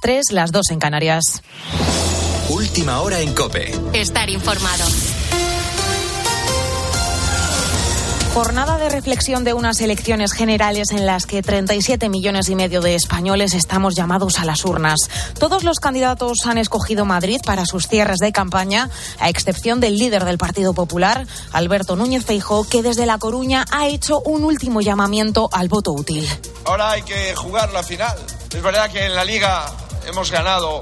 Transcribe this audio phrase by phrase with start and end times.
[0.00, 1.42] 3, las 2 en Canarias.
[2.48, 3.72] Última hora en Cope.
[3.92, 4.84] Estar informado.
[8.32, 12.94] Jornada de reflexión de unas elecciones generales en las que 37 millones y medio de
[12.94, 15.00] españoles estamos llamados a las urnas.
[15.38, 18.88] Todos los candidatos han escogido Madrid para sus cierres de campaña,
[19.18, 23.88] a excepción del líder del Partido Popular, Alberto Núñez Feijó, que desde La Coruña ha
[23.88, 26.26] hecho un último llamamiento al voto útil.
[26.64, 28.16] Ahora hay que jugar la final.
[28.54, 29.66] Es verdad que en la Liga
[30.06, 30.80] hemos ganado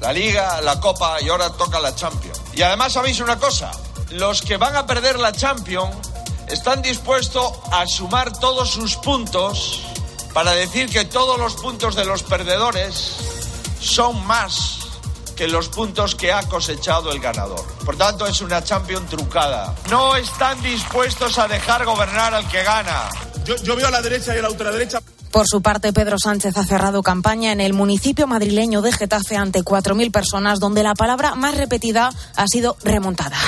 [0.00, 2.40] la Liga, la Copa y ahora toca la Champions.
[2.54, 3.70] Y además sabéis una cosa,
[4.10, 5.94] los que van a perder la Champions
[6.48, 9.80] están dispuestos a sumar todos sus puntos
[10.34, 13.16] para decir que todos los puntos de los perdedores
[13.80, 14.78] son más
[15.36, 17.64] que los puntos que ha cosechado el ganador.
[17.84, 19.74] Por tanto, es una champion trucada.
[19.90, 23.08] No están dispuestos a dejar gobernar al que gana.
[23.44, 25.00] Yo, yo veo a la derecha y a la ultraderecha.
[25.32, 29.62] Por su parte, Pedro Sánchez ha cerrado campaña en el municipio madrileño de Getafe ante
[29.62, 33.38] 4.000 personas, donde la palabra más repetida ha sido remontada.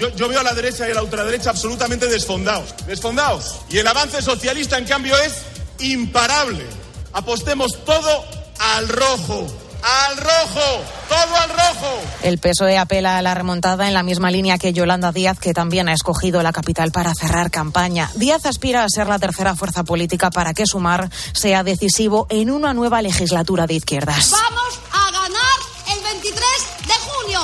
[0.00, 2.74] Yo, yo, veo a la derecha y a la ultraderecha absolutamente desfondados.
[2.88, 3.60] Desfondados.
[3.70, 5.44] Y el avance socialista, en cambio, es
[5.78, 6.66] imparable.
[7.12, 8.24] Apostemos todo
[8.58, 9.46] al rojo.
[9.82, 10.84] ¡Al rojo!
[11.08, 12.00] ¡Todo al rojo!
[12.22, 15.88] El PSOE apela a la remontada en la misma línea que Yolanda Díaz, que también
[15.88, 18.10] ha escogido la capital para cerrar campaña.
[18.14, 22.74] Díaz aspira a ser la tercera fuerza política para que Sumar sea decisivo en una
[22.74, 24.30] nueva legislatura de izquierdas.
[24.30, 25.58] Vamos a ganar
[25.96, 26.42] el 23
[26.86, 27.40] de junio.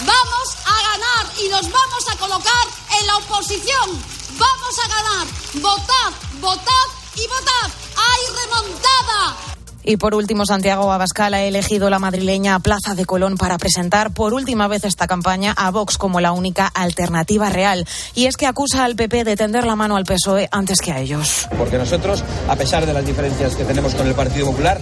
[0.00, 2.66] Vamos a ganar y nos vamos a colocar
[3.00, 3.90] en la oposición.
[4.38, 5.26] Vamos a ganar.
[5.54, 6.86] Votad, votad
[7.16, 7.70] y votad.
[7.96, 9.61] ¡Hay remontada!
[9.84, 14.34] Y por último, Santiago Abascal ha elegido la madrileña Plaza de Colón para presentar por
[14.34, 17.86] última vez esta campaña a Vox como la única alternativa real.
[18.14, 21.00] Y es que acusa al PP de tender la mano al PSOE antes que a
[21.00, 21.48] ellos.
[21.58, 24.80] Porque nosotros, a pesar de las diferencias que tenemos con el Partido Popular,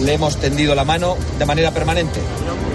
[0.00, 2.20] le hemos tendido la mano de manera permanente.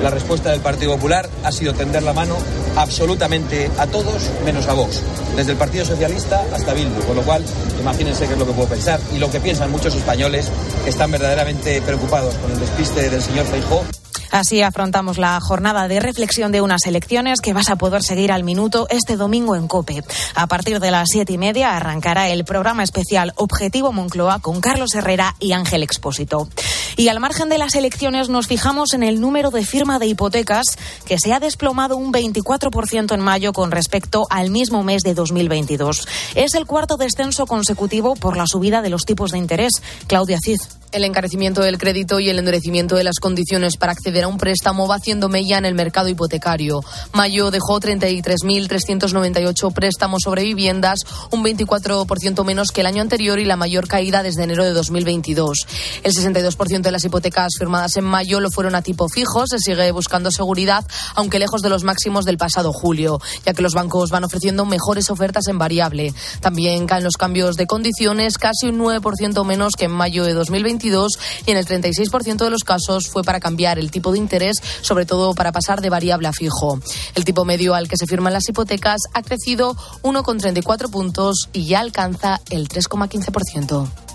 [0.02, 2.38] La respuesta del Partido Popular ha sido tender la mano
[2.76, 5.02] absolutamente a todos, menos a Vox.
[5.36, 7.02] Desde el Partido Socialista hasta Bildu.
[7.02, 7.44] Con lo cual,
[7.80, 10.50] imagínense qué es lo que puedo pensar y lo que piensan muchos españoles
[10.84, 13.84] que están verdaderamente preocupados con el despiste del señor Feijó.
[14.32, 18.44] Así afrontamos la jornada de reflexión de unas elecciones que vas a poder seguir al
[18.44, 20.04] minuto este domingo en COPE.
[20.36, 24.94] A partir de las siete y media arrancará el programa especial Objetivo Moncloa con Carlos
[24.96, 26.50] Herrera y Ángel Expósito.
[26.98, 30.66] Y al margen de las elecciones nos fijamos en el número de firma de hipotecas
[31.06, 36.08] que se ha desplomado un 24% en mayo con respecto al mismo mes de 2022.
[36.34, 39.74] Es el cuarto descenso consecutivo por la subida de los tipos de interés.
[40.08, 40.58] Claudia Cid.
[40.94, 44.88] El encarecimiento del crédito y el endurecimiento de las condiciones para acceder a un préstamo
[44.88, 46.80] va haciendo mella en el mercado hipotecario.
[47.12, 51.00] Mayo dejó 33.398 préstamos sobre viviendas,
[51.30, 55.68] un 24% menos que el año anterior y la mayor caída desde enero de 2022.
[56.04, 59.46] El 62% de las hipotecas firmadas en mayo lo fueron a tipo fijo.
[59.46, 63.74] Se sigue buscando seguridad, aunque lejos de los máximos del pasado julio, ya que los
[63.74, 66.14] bancos van ofreciendo mejores ofertas en variable.
[66.40, 70.77] También caen los cambios de condiciones, casi un 9% menos que en mayo de 2022
[70.84, 75.06] y en el 36% de los casos fue para cambiar el tipo de interés, sobre
[75.06, 76.80] todo para pasar de variable a fijo.
[77.16, 81.80] El tipo medio al que se firman las hipotecas ha crecido 1,34 puntos y ya
[81.80, 84.07] alcanza el 3,15%.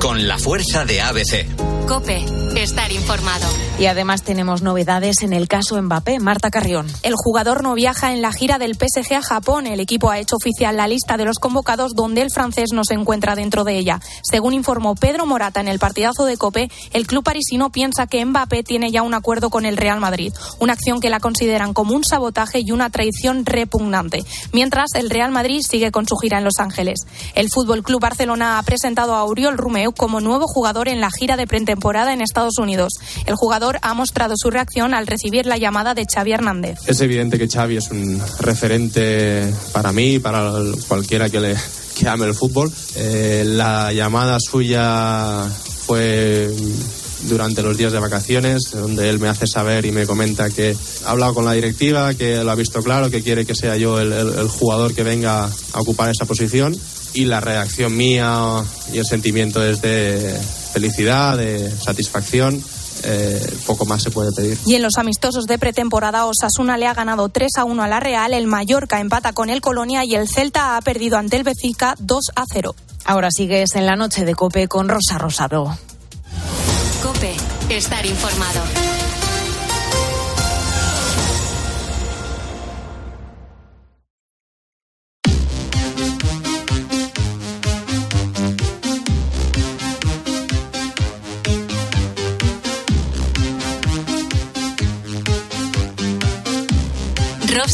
[0.00, 1.46] Con la fuerza de ABC.
[1.86, 2.24] Cope,
[2.56, 3.46] estar informado.
[3.78, 6.18] Y además tenemos novedades en el caso Mbappé.
[6.18, 6.88] Marta Carrión.
[7.04, 9.68] El jugador no viaja en la gira del PSG a Japón.
[9.68, 12.94] El equipo ha hecho oficial la lista de los convocados donde el francés no se
[12.94, 14.00] encuentra dentro de ella.
[14.22, 18.64] Según informó Pedro Morata en el partidazo de Cope, el club parisino piensa que Mbappé
[18.64, 22.04] tiene ya un acuerdo con el Real Madrid, una acción que la consideran como un
[22.04, 24.24] sabotaje y una traición repugnante.
[24.52, 27.06] Mientras el Real Madrid sigue con su gira en Los Ángeles.
[27.36, 29.24] El Fútbol Club Barcelona ha presentado a
[29.56, 32.94] Oriol Rumeu como nuevo jugador en la gira de pretemporada en Estados Unidos.
[33.24, 36.78] El jugador ha mostrado su reacción al recibir la llamada de Xavi Hernández.
[36.86, 40.52] Es evidente que Xavi es un referente para mí, para
[40.88, 41.56] cualquiera que le
[41.98, 42.70] que ame el fútbol.
[42.96, 45.48] Eh, la llamada suya
[45.86, 46.50] fue
[47.22, 50.76] durante los días de vacaciones, donde él me hace saber y me comenta que
[51.06, 53.98] ha hablado con la directiva, que lo ha visto claro, que quiere que sea yo
[53.98, 56.76] el, el jugador que venga a ocupar esa posición
[57.16, 60.38] y la reacción mía y el sentimiento es de
[60.72, 62.62] felicidad, de satisfacción.
[63.04, 64.58] Eh, poco más se puede pedir.
[64.66, 68.00] Y en los amistosos de pretemporada, Osasuna le ha ganado 3 a 1 a la
[68.00, 71.94] Real, el Mallorca empata con el Colonia y el Celta ha perdido ante el Bezica
[71.98, 72.74] 2 a 0.
[73.04, 75.76] Ahora sigues en la noche de Cope con Rosa Rosado.
[77.02, 77.34] Cope,
[77.70, 78.95] estar informado.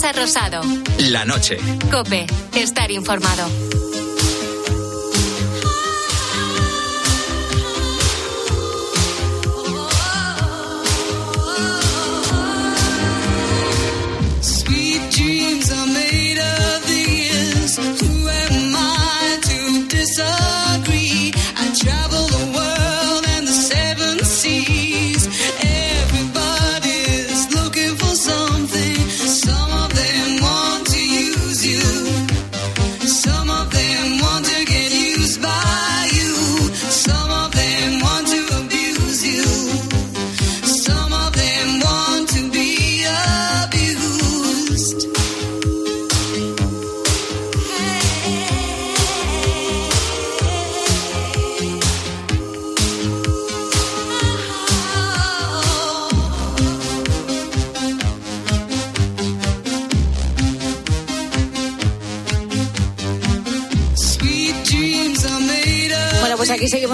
[0.03, 0.63] Rosa Rosado.
[1.11, 1.59] La noche.
[1.89, 2.27] Cope,
[2.57, 3.45] estar informado.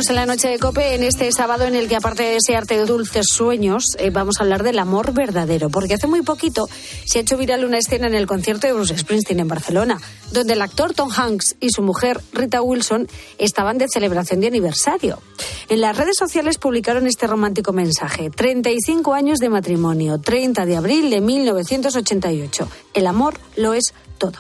[0.07, 3.27] En la noche de Cope, en este sábado en el que aparte de desearte dulces
[3.29, 6.69] sueños, eh, vamos a hablar del amor verdadero, porque hace muy poquito
[7.05, 10.01] se ha hecho viral una escena en el concierto de Bruce Springsteen en Barcelona,
[10.31, 13.09] donde el actor Tom Hanks y su mujer Rita Wilson
[13.39, 15.21] estaban de celebración de aniversario.
[15.69, 21.11] En las redes sociales publicaron este romántico mensaje, 35 años de matrimonio, 30 de abril
[21.11, 22.69] de 1988.
[22.95, 24.39] El amor lo es todo.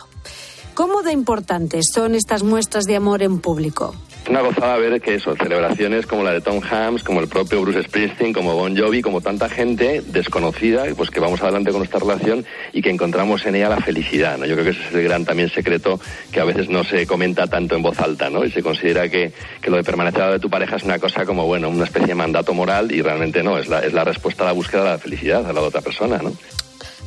[0.74, 3.96] ¿Cómo de importantes son estas muestras de amor en público?
[4.28, 7.82] Una gozada ver que eso, celebraciones como la de Tom Hanks, como el propio Bruce
[7.84, 12.44] Springsteen, como Bon Jovi, como tanta gente desconocida, pues que vamos adelante con nuestra relación
[12.72, 14.44] y que encontramos en ella la felicidad, ¿no?
[14.44, 15.98] Yo creo que ese es el gran también secreto
[16.30, 18.44] que a veces no se comenta tanto en voz alta, ¿no?
[18.44, 19.32] Y se considera que,
[19.62, 22.14] que lo de permanecer de tu pareja es una cosa como, bueno, una especie de
[22.14, 24.98] mandato moral y realmente no, es la, es la respuesta a la búsqueda de la
[24.98, 26.32] felicidad al lado de otra persona, ¿no?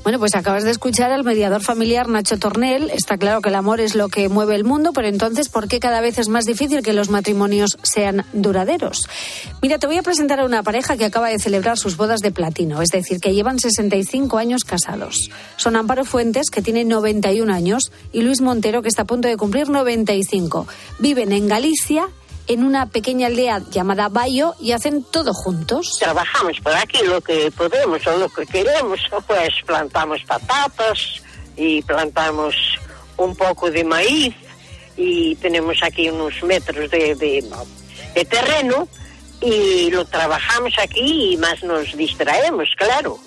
[0.04, 2.90] Bueno, pues acabas de escuchar al mediador familiar Nacho Tornel.
[2.90, 5.80] Está claro que el amor es lo que mueve el mundo, pero entonces, ¿por qué
[5.80, 9.08] cada vez es más difícil que los matrimonios sean duraderos?
[9.62, 12.32] Mira, te voy a presentar a una pareja que acaba de celebrar sus bodas de
[12.32, 15.30] platino, es decir, que llevan 65 años casados.
[15.56, 19.38] Son Amparo Fuentes, que tiene 91 años, y Luis Montero, que está a punto de
[19.38, 20.68] cumplir 95.
[20.98, 22.10] Viven en Galicia
[22.54, 25.98] en una pequeña aldea llamada Bayo y hacen todo juntos.
[26.00, 31.22] Trabajamos por aquí lo que podemos o lo que queremos, pues plantamos patatas
[31.56, 32.56] y plantamos
[33.18, 34.36] un poco de maíz
[34.98, 37.46] y tenemos aquí unos metros de, de,
[38.16, 38.88] de terreno
[39.42, 43.18] y lo trabajamos aquí y más nos distraemos, claro.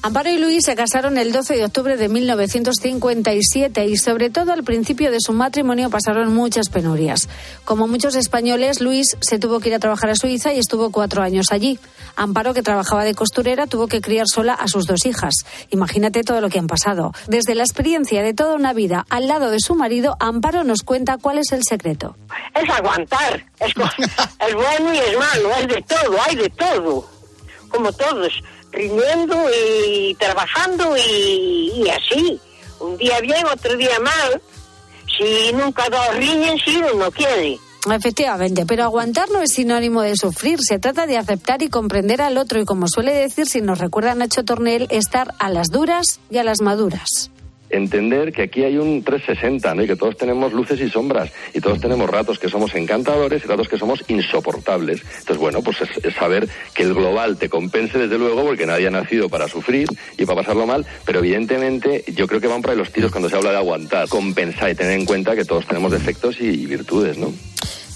[0.00, 4.62] Amparo y Luis se casaron el 12 de octubre de 1957 y sobre todo al
[4.62, 7.28] principio de su matrimonio pasaron muchas penurias.
[7.64, 11.22] Como muchos españoles, Luis se tuvo que ir a trabajar a Suiza y estuvo cuatro
[11.22, 11.80] años allí.
[12.14, 15.34] Amparo, que trabajaba de costurera, tuvo que criar sola a sus dos hijas.
[15.70, 17.12] Imagínate todo lo que han pasado.
[17.26, 21.18] Desde la experiencia de toda una vida al lado de su marido, Amparo nos cuenta
[21.18, 22.16] cuál es el secreto.
[22.54, 23.74] Es aguantar, es,
[24.54, 27.08] bueno y es malo, es de todo, hay de todo,
[27.68, 28.32] como todos,
[28.72, 32.40] riñendo y trabajando y, y así,
[32.80, 34.40] un día bien, otro día mal,
[35.16, 37.58] si nunca dos riñen, si uno no quiere.
[37.90, 40.60] Efectivamente, pero aguantar no es sinónimo de sufrir.
[40.60, 44.14] Se trata de aceptar y comprender al otro y, como suele decir, si nos recuerda
[44.14, 47.30] Nacho Tornel, estar a las duras y a las maduras.
[47.70, 49.82] Entender que aquí hay un 360, ¿no?
[49.82, 53.48] Y que todos tenemos luces y sombras, y todos tenemos ratos que somos encantadores y
[53.48, 55.02] ratos que somos insoportables.
[55.02, 58.90] Entonces, bueno, pues es, saber que el global te compense desde luego, porque nadie ha
[58.90, 62.76] nacido para sufrir y para pasarlo mal, pero evidentemente yo creo que van por ahí
[62.76, 65.92] los tiros cuando se habla de aguantar, compensar y tener en cuenta que todos tenemos
[65.92, 67.32] defectos y virtudes, ¿no?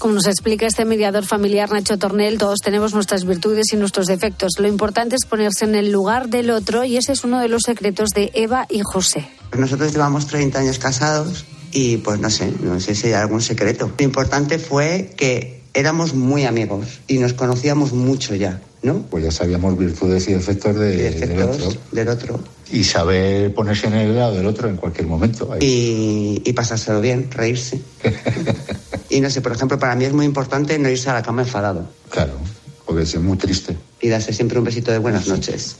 [0.03, 4.51] Como nos explica este mediador familiar Nacho Tornel, todos tenemos nuestras virtudes y nuestros defectos.
[4.59, 7.61] Lo importante es ponerse en el lugar del otro y ese es uno de los
[7.65, 9.25] secretos de Eva y José.
[9.57, 13.93] Nosotros llevamos 30 años casados y pues no sé, no sé si hay algún secreto.
[13.97, 19.03] Lo importante fue que éramos muy amigos y nos conocíamos mucho ya, ¿no?
[19.03, 21.73] Pues ya sabíamos virtudes y defectos de- del otro.
[21.93, 22.39] Del otro.
[22.73, 25.49] Y saber ponerse en el lado del otro en cualquier momento.
[25.61, 27.79] Y, y pasárselo bien, reírse.
[29.13, 31.43] y no sé, por ejemplo, para mí es muy importante no irse a la cama
[31.43, 31.87] enfadado.
[32.09, 32.33] Claro,
[32.83, 33.77] porque es muy triste.
[34.01, 35.77] Y darse siempre un besito de buenas noches.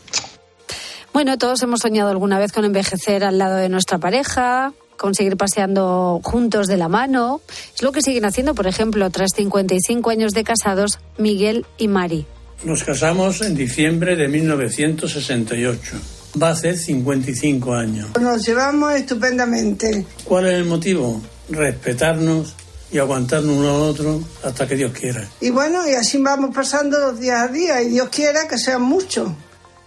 [1.14, 5.36] Bueno, todos hemos soñado alguna vez con envejecer al lado de nuestra pareja, con seguir
[5.36, 7.42] paseando juntos de la mano.
[7.74, 12.28] Es lo que siguen haciendo, por ejemplo, tras 55 años de casados, Miguel y Mari.
[12.64, 15.98] Nos casamos en diciembre de 1968.
[16.42, 18.10] Va a hacer 55 años.
[18.22, 20.06] Nos llevamos estupendamente.
[20.24, 21.20] ¿Cuál es el motivo?
[21.50, 22.56] Respetarnos
[22.94, 25.28] y aguantarnos uno al otro hasta que Dios quiera.
[25.42, 28.84] Y bueno, y así vamos pasando los días a día y Dios quiera que sean
[28.84, 29.30] muchos.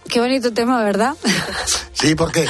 [0.09, 1.15] Qué bonito tema, ¿verdad?
[1.93, 2.45] Sí, ¿por qué?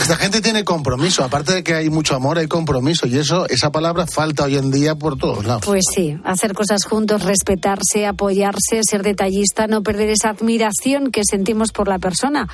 [0.00, 3.70] Esta gente tiene compromiso, aparte de que hay mucho amor, hay compromiso y eso, esa
[3.70, 5.62] palabra falta hoy en día por todos lados.
[5.64, 11.70] Pues sí, hacer cosas juntos, respetarse, apoyarse, ser detallista, no perder esa admiración que sentimos
[11.70, 12.48] por la persona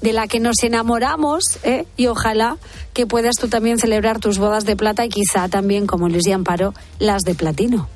[0.00, 1.86] de la que nos enamoramos ¿eh?
[1.96, 2.58] y ojalá
[2.92, 6.32] que puedas tú también celebrar tus bodas de plata y quizá también, como Luis y
[6.32, 7.88] Amparo, las de platino.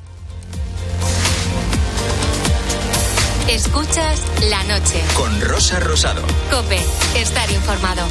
[3.48, 5.02] Escuchas la noche.
[5.14, 6.22] Con Rosa Rosado.
[6.50, 6.78] Cope,
[7.16, 8.02] estar informado.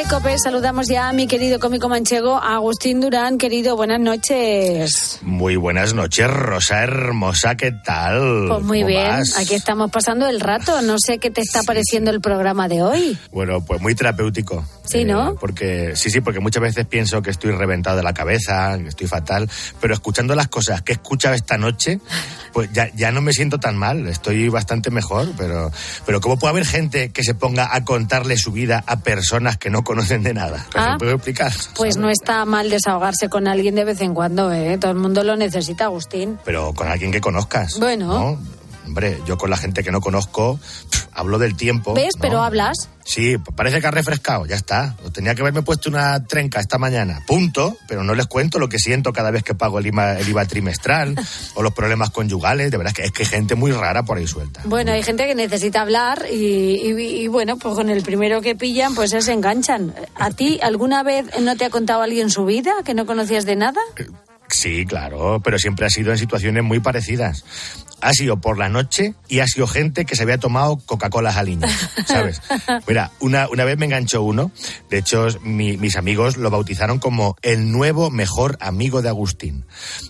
[0.05, 3.39] De COPE saludamos ya a mi querido cómico manchego, Agustín Durán.
[3.39, 5.21] Querido, buenas noches.
[5.23, 8.47] Muy buenas noches, Rosa hermosa, ¿qué tal?
[8.49, 9.39] Pues muy ¿Cómo bien, vas?
[9.39, 10.83] aquí estamos pasando el rato.
[10.83, 13.19] No sé qué te está pareciendo el programa de hoy.
[13.33, 14.65] Bueno, pues muy terapéutico.
[14.85, 15.37] Sí, ¿no?
[15.37, 19.07] Porque sí, sí, porque muchas veces pienso que estoy reventado de la cabeza, que estoy
[19.07, 19.49] fatal,
[19.81, 22.01] pero escuchando las cosas que he escuchado esta noche,
[22.53, 25.73] pues ya, ya no me siento tan mal, estoy bastante mejor, pero,
[26.05, 29.71] pero ¿cómo puede haber gente que se ponga a contarle su vida a personas que
[29.71, 30.67] no conocen de nada?
[30.75, 30.93] Ah.
[30.93, 31.53] ¿Me puedo explicar?
[31.77, 34.79] Pues no está mal desahogarse con alguien de vez en cuando, ¿eh?
[34.79, 36.39] Todo el mundo lo necesita, Agustín.
[36.45, 37.79] Pero con alguien que conozcas.
[37.79, 38.07] Bueno.
[38.07, 38.39] ¿no?
[38.87, 40.59] Hombre, yo con la gente que no conozco
[40.91, 41.95] pf, hablo del tiempo.
[41.95, 42.17] ¿Ves?
[42.17, 42.21] ¿no?
[42.23, 42.89] Pero hablas.
[43.07, 44.97] Sí, parece que ha refrescado, ya está.
[45.13, 48.79] Tenía que haberme puesto una trenca esta mañana, punto, pero no les cuento lo que
[48.79, 51.15] siento cada vez que pago el IVA, el IVA trimestral
[51.55, 52.71] o los problemas conyugales.
[52.71, 54.63] De verdad es que es que hay gente muy rara por ahí suelta.
[54.65, 58.55] Bueno, hay gente que necesita hablar y, y- y, bueno, pues con el primero que
[58.55, 59.95] pillan, pues se enganchan.
[60.17, 63.57] ¿A ti alguna vez no te ha contado alguien su vida que no conocías de
[63.57, 63.81] nada?
[64.49, 67.45] Sí, claro, pero siempre ha sido en situaciones muy parecidas.
[68.05, 71.69] Ha sido por la noche y ha sido gente que se había tomado Coca-Cola Jaliña,
[72.07, 72.41] ¿sabes?
[72.87, 74.51] Mira, una, una vez me enganchó uno,
[74.91, 79.65] de hecho mi- mis amigos lo bautizaron como el nuevo mejor amigo de Agustín,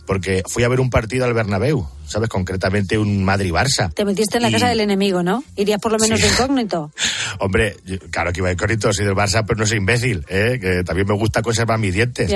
[0.06, 2.28] porque fui a ver un partido al Bernabéu, ¿sabes?
[2.28, 3.92] Concretamente un Madrid-Barça.
[3.94, 5.44] Te metiste en la Y- casa del enemigo, ¿no?
[5.56, 6.26] Irías por lo menos Sí.
[6.26, 6.92] de incógnito.
[7.40, 10.58] Hombre, yo- claro que iba de corrito, soy del Barça, pero no soy imbécil, ¿eh?
[10.60, 12.32] que también me gusta conservar mis dientes.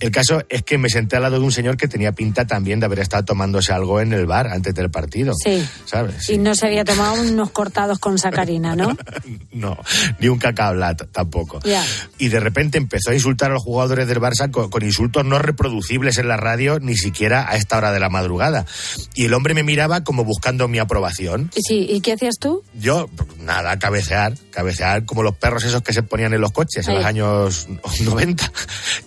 [0.00, 2.80] El caso es que me senté al lado de un señor que tenía pinta también
[2.80, 5.32] de haber estado tomándose algo en el bar antes del partido.
[5.42, 5.66] Sí.
[5.86, 6.28] ¿Sabes?
[6.30, 8.96] Y no se había tomado unos cortados con sacarina, ¿no?
[9.52, 9.76] No,
[10.18, 11.60] ni un cacao lat tampoco.
[12.18, 15.38] Y de repente empezó a insultar a los jugadores del Barça con, con insultos no
[15.38, 18.64] reproducibles en la radio, ni siquiera a esta hora de la madrugada.
[19.14, 21.50] Y el hombre me miraba como buscando mi aprobación.
[21.54, 22.62] Sí, ¿y qué hacías tú?
[22.74, 23.08] Yo,
[23.40, 26.96] nada, cabecear, cabecear como los perros esos que se ponían en los coches en Ahí.
[26.98, 27.68] los años
[28.00, 28.52] 90.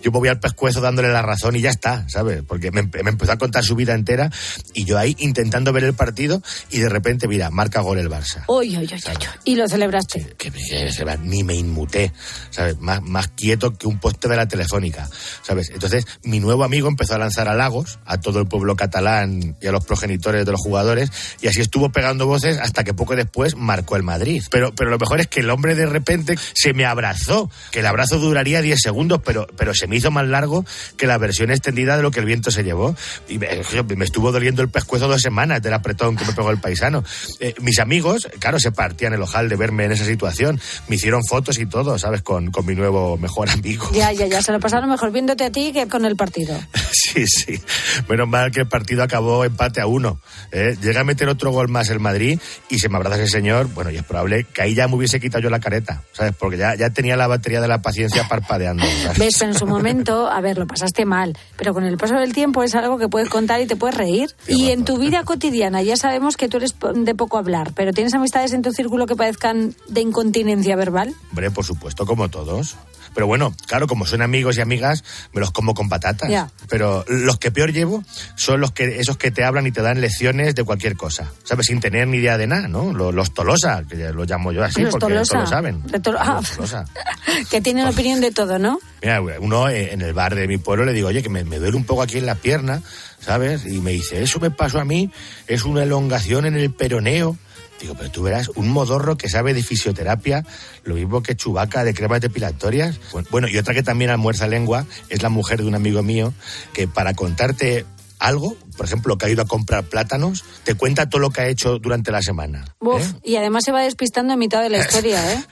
[0.02, 2.42] Yo me voy al pescuezo dándole la razón y ya está, ¿sabes?
[2.46, 4.30] Porque me, me empezó a contar su vida entera
[4.74, 8.44] y yo ahí intentando ver el partido y de repente, mira, marca gol el Barça.
[8.48, 9.00] Uy, uy, uy.
[9.44, 10.34] Y lo celebraste.
[10.38, 12.12] Que que ni me inmuté,
[12.50, 12.78] ¿sabes?
[12.80, 15.08] Más, más quieto que un poste de la telefónica,
[15.42, 15.70] ¿sabes?
[15.70, 19.72] Entonces, mi nuevo amigo empezó a lanzar halagos a todo el pueblo catalán y a
[19.72, 21.10] los progenitores de los jugadores
[21.40, 24.42] y así estuvo pegando voces hasta que poco después marcó el Madrid.
[24.50, 27.86] Pero, pero lo mejor es que el hombre de repente se me abrazó, que el
[27.86, 30.64] abrazo duraría 10 segundos, pero, pero se me hizo más largo
[30.98, 32.94] que la versión extendida de lo que el viento se llevó.
[33.28, 33.48] Y me,
[33.96, 37.02] me estuvo doliendo el pescuezo dos semanas del apretón que me pegó el paisano.
[37.40, 40.60] Eh, mis amigos, claro, se partían el ojal de verme en esa situación.
[40.88, 42.20] Me hicieron fotos y todo, ¿sabes?
[42.22, 43.88] Con, con mi nuevo mejor amigo.
[43.94, 46.54] Ya, ya, ya, se lo pasaron mejor viéndote a ti que con el partido.
[46.92, 47.60] Sí, sí.
[48.08, 50.20] Menos mal que el partido acabó empate a uno.
[50.52, 50.76] ¿eh?
[50.82, 52.38] Llega a meter otro gol más el Madrid
[52.68, 53.68] y se me abraza ese señor.
[53.74, 56.34] Bueno, y es probable que ahí ya me hubiese quitado yo la careta, ¿sabes?
[56.38, 58.84] Porque ya, ya tenía la batería de la paciencia parpadeando.
[59.02, 59.18] ¿sabes?
[59.18, 62.62] Ves, en su momento, a ver, lo pasaste mal, pero con el paso del tiempo
[62.62, 64.30] es algo que puedes contar y te puedes reír.
[64.46, 68.14] Y en tu vida cotidiana, ya sabemos que tú eres de poco hablar, pero ¿tienes
[68.14, 71.14] amistades en tu círculo que parezcan de incontinencia verbal?
[71.30, 72.76] Hombre, por supuesto, como todos.
[73.16, 76.30] Pero bueno, claro, como son amigos y amigas, me los como con patatas.
[76.68, 78.04] Pero los que peor llevo
[78.36, 81.66] son los que esos que te hablan y te dan lecciones de cualquier cosa, ¿sabes?
[81.66, 82.92] Sin tener ni idea de nada, ¿no?
[82.92, 85.32] Los, los tolosa, que ya los llamo yo así, Los porque tolosa.
[85.32, 85.82] todos lo saben.
[86.18, 86.84] Ah, Los tolosa.
[87.50, 88.78] que tienen opinión de todo, ¿no?
[89.00, 91.58] Mira, uno eh, en el bar de mi pueblo le digo, oye, que me, me
[91.58, 92.82] duele un poco aquí en la pierna,
[93.18, 93.64] ¿sabes?
[93.64, 95.10] Y me dice, eso me pasó a mí,
[95.46, 97.38] es una elongación en el peroneo.
[97.80, 100.44] Digo, pero tú verás, un modorro que sabe de fisioterapia,
[100.84, 102.98] lo mismo que chubaca de cremas depilatorias.
[103.30, 106.32] Bueno, y otra que también almuerza lengua es la mujer de un amigo mío,
[106.72, 107.84] que para contarte
[108.18, 111.48] algo, por ejemplo, que ha ido a comprar plátanos, te cuenta todo lo que ha
[111.48, 112.64] hecho durante la semana.
[112.78, 113.14] Uf, ¿eh?
[113.24, 115.44] y además se va despistando en mitad de la historia, ¿eh?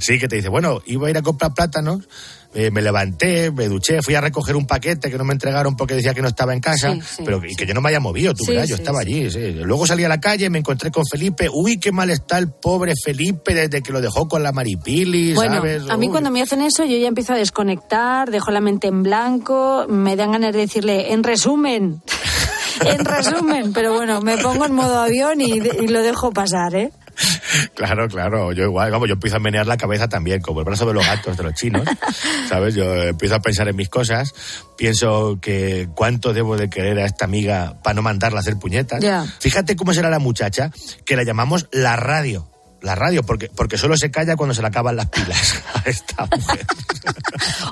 [0.00, 2.08] Sí, que te dice, bueno, iba a ir a comprar plátanos,
[2.54, 5.94] eh, me levanté, me duché, fui a recoger un paquete que no me entregaron porque
[5.94, 8.00] decía que no estaba en casa, Sí, sí, pero y que yo no me haya
[8.00, 9.30] movido, tú verás, yo estaba allí.
[9.30, 9.52] sí.
[9.52, 12.94] Luego salí a la calle, me encontré con Felipe, uy, qué mal está el pobre
[13.02, 15.82] Felipe desde que lo dejó con la Maripili, Bueno, ¿sabes?
[15.90, 16.12] a mí Uy.
[16.12, 20.16] cuando me hacen eso yo ya empiezo a desconectar, dejo la mente en blanco, me
[20.16, 22.02] dan ganas de decirle, en resumen,
[22.86, 26.90] en resumen, pero bueno, me pongo en modo avión y, y lo dejo pasar, ¿eh?
[27.74, 30.86] Claro, claro, yo igual, vamos, yo empiezo a menear la cabeza también, como el brazo
[30.86, 31.82] de los gatos de los chinos,
[32.48, 32.74] ¿sabes?
[32.74, 34.34] Yo empiezo a pensar en mis cosas,
[34.76, 39.04] pienso que cuánto debo de querer a esta amiga para no mandarla a hacer puñetas.
[39.40, 40.70] Fíjate cómo será la muchacha,
[41.04, 42.48] que la llamamos la radio.
[42.80, 46.26] La radio, porque, porque solo se calla cuando se le acaban las pilas a esta
[46.26, 46.64] mujer.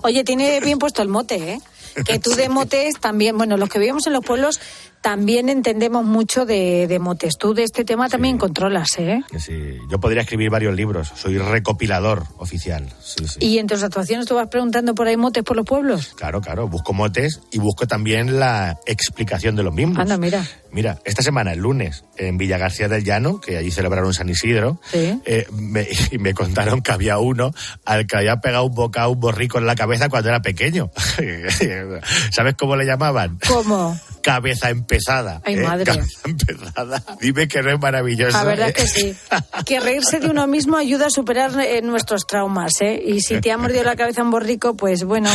[0.03, 1.61] Oye, tiene bien puesto el mote, ¿eh?
[2.05, 4.61] Que tú de motes también, bueno, los que vivimos en los pueblos
[5.07, 7.39] también entendemos mucho de, de motes.
[7.39, 9.23] Tú de este tema también controlas, ¿eh?
[9.31, 12.89] Que sí, yo podría escribir varios libros, soy recopilador oficial.
[13.01, 13.39] Sí, sí.
[13.41, 16.15] Y en tus actuaciones tú vas preguntando por ahí motes por los pueblos.
[16.17, 19.99] Claro, claro, busco motes y busco también la explicación de los mismos.
[19.99, 20.45] Anda, mira.
[20.73, 24.81] Mira, esta semana, el lunes, en Villa García del Llano, que allí celebraron San Isidro,
[24.91, 25.21] Sí.
[25.25, 27.53] eh, me, y me contaron que había uno
[27.85, 30.91] al que había pegado un bocado, un borrico en la cabeza cuando era pequeño.
[32.33, 33.39] ¿Sabes cómo le llamaban?
[33.47, 33.97] ¿Cómo?
[34.27, 35.41] Cabeza empezada.
[35.45, 35.63] Ay, ¿eh?
[35.63, 35.85] madre.
[35.85, 37.01] Cabeza empezada.
[37.21, 38.37] Dime que no es maravilloso.
[38.37, 38.73] La verdad ¿eh?
[38.73, 39.15] que sí.
[39.65, 43.01] Que reírse de uno mismo ayuda a superar eh, nuestros traumas, ¿eh?
[43.07, 45.31] Y si te ha mordido la cabeza un borrico, pues bueno,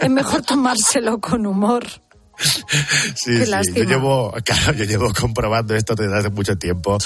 [0.00, 1.84] es mejor tomárselo con humor.
[2.38, 3.72] Sí, Qué sí.
[3.74, 6.98] Yo llevo, claro, yo llevo comprobando esto desde hace mucho tiempo,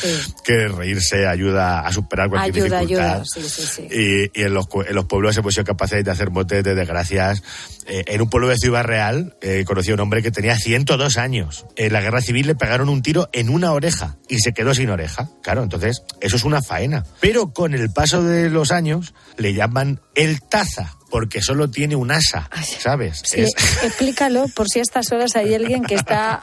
[0.45, 3.11] que reírse ayuda a superar cualquier Ayuda, dificultad.
[3.14, 3.25] ayuda.
[3.25, 3.88] Sí, sí, sí.
[4.35, 7.42] Y, y en, los, en los pueblos hemos sido capaces de hacer motes de desgracias.
[7.87, 11.16] Eh, en un pueblo de Ciudad Real eh, conocí a un hombre que tenía 102
[11.16, 11.66] años.
[11.77, 14.90] En la guerra civil le pegaron un tiro en una oreja y se quedó sin
[14.90, 15.29] oreja.
[15.42, 17.05] Claro, entonces eso es una faena.
[17.21, 20.97] Pero con el paso de los años le llaman el taza.
[21.12, 22.48] Porque solo tiene un asa,
[22.81, 23.20] ¿sabes?
[23.22, 23.53] Sí, Es-
[23.85, 26.42] explícalo por si a estas horas hay alguien que está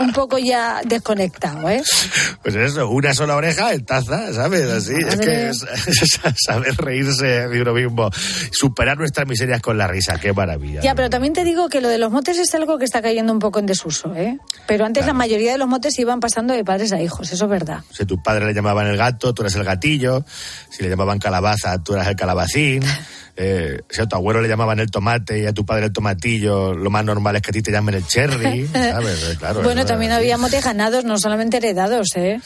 [0.00, 1.82] un poco ya desconectado, ¿eh?
[2.42, 4.70] Pues eso, una sola oreja en taza, ¿sabes?
[4.70, 8.08] Así, es que es, es saber reírse de uno mismo,
[8.52, 10.80] superar nuestras miserias con la risa, qué maravilla.
[10.80, 13.32] Ya, pero también te digo que lo de los motes es algo que está cayendo
[13.32, 14.38] un poco en desuso, ¿eh?
[14.68, 17.50] Pero antes la mayoría de los motes iban pasando de padres a hijos, eso es
[17.50, 17.82] verdad.
[17.90, 20.24] Si tu padre le llamaban el gato, tú eres el gatillo.
[20.70, 22.84] Si le llamaban calabaza, tú eras el calabacín.
[23.36, 26.72] Eh, si a tu abuelo le llamaban el tomate y a tu padre el tomatillo,
[26.74, 29.30] lo más normal es que a ti te llamen el cherry, ¿sabes?
[29.30, 32.40] Eh, Claro, bueno, también había motes ganados, no solamente heredados, ¿eh?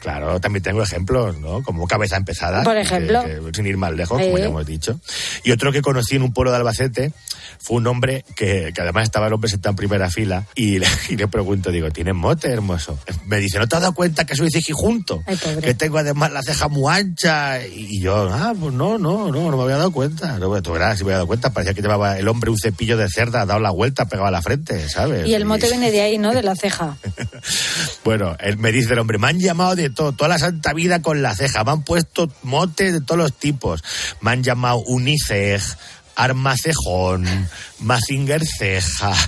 [0.00, 1.62] Claro, también tengo ejemplos, ¿no?
[1.62, 2.62] Como cabeza empezada.
[2.62, 3.22] Por ejemplo.
[3.24, 4.40] que- sin ir más lejos, como Eh.
[4.40, 5.00] ya hemos dicho.
[5.44, 7.12] Y otro que conocí en un pueblo de Albacete
[7.58, 10.86] fue un hombre que, que además estaba el hombre sentado en primera fila y le,
[11.08, 12.98] y le pregunto, digo, ¿tienes mote, hermoso?
[13.26, 15.60] Me dice, ¿no te has dado cuenta que soy junto Ay, pobre.
[15.60, 17.64] Que tengo además la ceja muy ancha.
[17.66, 20.38] Y yo, ah, pues no, no, no, no me había dado cuenta.
[20.38, 22.96] No, tú verás, si me había dado cuenta, parecía que llevaba el hombre un cepillo
[22.96, 25.26] de cerda, dado la vuelta, pegado a la frente, ¿sabes?
[25.26, 26.32] Y el mote viene de ahí, ¿no?
[26.34, 26.96] De la ceja.
[28.04, 31.02] Bueno, él me dice el hombre, me han llamado de todo, toda la santa vida
[31.02, 33.82] con la ceja, me han puesto motes de todos los tipos,
[34.20, 35.62] me han llamado Uniceg,
[36.18, 37.26] Armacejón,
[37.78, 39.12] Mazinger Ceja.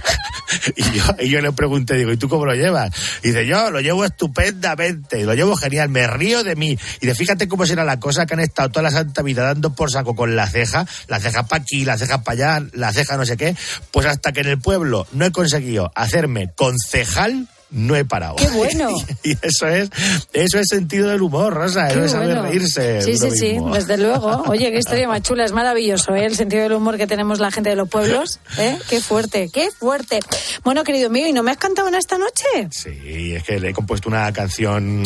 [0.75, 2.91] Y yo, y yo le pregunté, digo, ¿y tú cómo lo llevas?
[3.23, 6.77] Y dice, yo lo llevo estupendamente, lo llevo genial, me río de mí.
[7.01, 9.73] Y de fíjate cómo será la cosa que han estado toda la santa vida dando
[9.77, 13.17] por saco con la ceja, la ceja para aquí, la ceja para allá, la ceja
[13.17, 13.55] no sé qué,
[13.93, 18.37] pues hasta que en el pueblo no he conseguido hacerme concejal, no he parado.
[18.37, 18.91] ¡Qué bueno!
[19.23, 19.91] y eso es,
[20.33, 23.03] eso es sentido del humor, Rosa, Qué eso es saber reírse.
[23.03, 24.45] Sí, sí, sí, desde luego.
[24.49, 26.25] Oye, qué historia más chula, es maravilloso, ¿eh?
[26.27, 28.79] El sentido del humor que tenemos la gente de los pueblos, ¿eh?
[28.89, 30.21] Qué fuerte, qué fuerte.
[30.65, 32.45] Bueno, querido mío, ¿y no me has cantado en esta noche?
[32.71, 35.05] Sí, es que le he compuesto una canción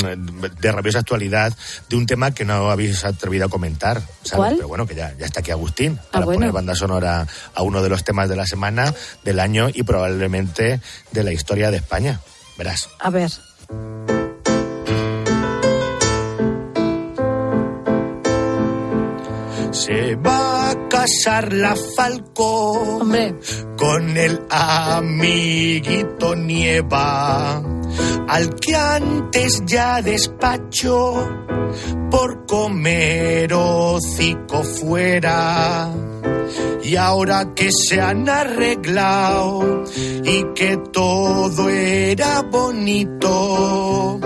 [0.60, 1.52] de rabiosa actualidad
[1.88, 4.00] de un tema que no habéis atrevido a comentar.
[4.22, 4.36] ¿sabes?
[4.36, 4.54] ¿Cuál?
[4.56, 6.38] Pero bueno, que ya, ya está aquí Agustín Ah, para bueno.
[6.38, 10.80] poner banda sonora a uno de los temas de la semana, del año y probablemente
[11.12, 12.20] de la historia de España.
[12.56, 12.88] Verás.
[12.98, 13.30] A ver.
[19.72, 23.00] Se va a casar la Falcó
[23.76, 27.60] con el amiguito Nieva,
[28.28, 31.28] al que antes ya despachó
[32.10, 35.90] por comer hocico fuera.
[36.82, 39.84] Y ahora que se han arreglado
[40.24, 44.20] y que todo era bonito,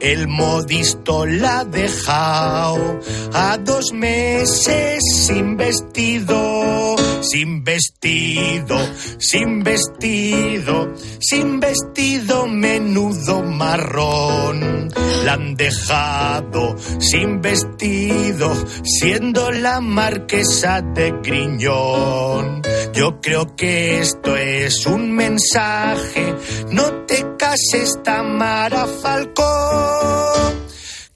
[0.00, 3.00] el modisto la ha dejado
[3.32, 8.76] a dos meses sin vestido, sin vestido,
[9.18, 14.88] sin vestido, sin vestido menudo marrón.
[15.24, 18.52] La han dejado sin vestido,
[18.84, 22.62] siendo la marquesa de Griñón.
[22.92, 26.34] Yo creo que esto es un mensaje,
[26.70, 30.54] no te cases Tamara Falcón,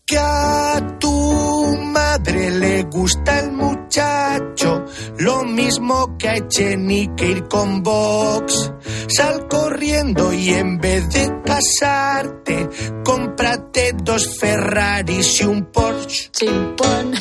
[0.06, 4.84] que a tu madre le gusta el muchacho,
[5.18, 8.72] lo mismo que a Echenique ir con Vox.
[9.08, 12.68] Sal corriendo y en vez de casarte,
[13.04, 16.30] cómprate dos Ferraris y un Porsche.
[16.32, 17.14] Chimpón.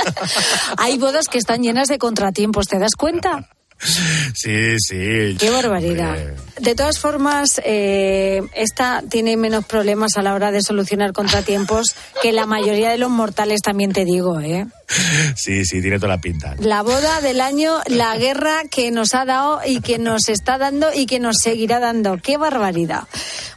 [0.78, 3.48] Hay bodas que están llenas de contratiempos, ¿te das cuenta?
[3.82, 5.36] Sí, sí.
[5.38, 6.16] Qué barbaridad.
[6.60, 12.32] De todas formas, eh, esta tiene menos problemas a la hora de solucionar contratiempos que
[12.32, 14.66] la mayoría de los mortales, también te digo, ¿eh?
[15.36, 16.54] Sí, sí, tiene toda la pinta.
[16.58, 20.90] La boda del año, la guerra que nos ha dado y que nos está dando
[20.94, 22.18] y que nos seguirá dando.
[22.22, 23.04] ¡Qué barbaridad!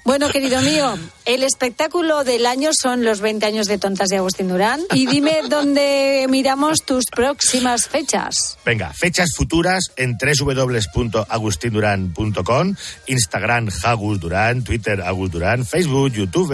[0.04, 4.50] Bueno, querido mío, el espectáculo del año son los 20 años de Tontas de Agustín
[4.50, 4.82] Durán.
[4.94, 8.60] Y dime dónde miramos tus próximas fechas.
[8.64, 12.76] Venga, fechas futuras en www.agustindurán.com,
[13.08, 16.54] Instagram Agus Durán, Twitter Agus Durán, Facebook, YouTube,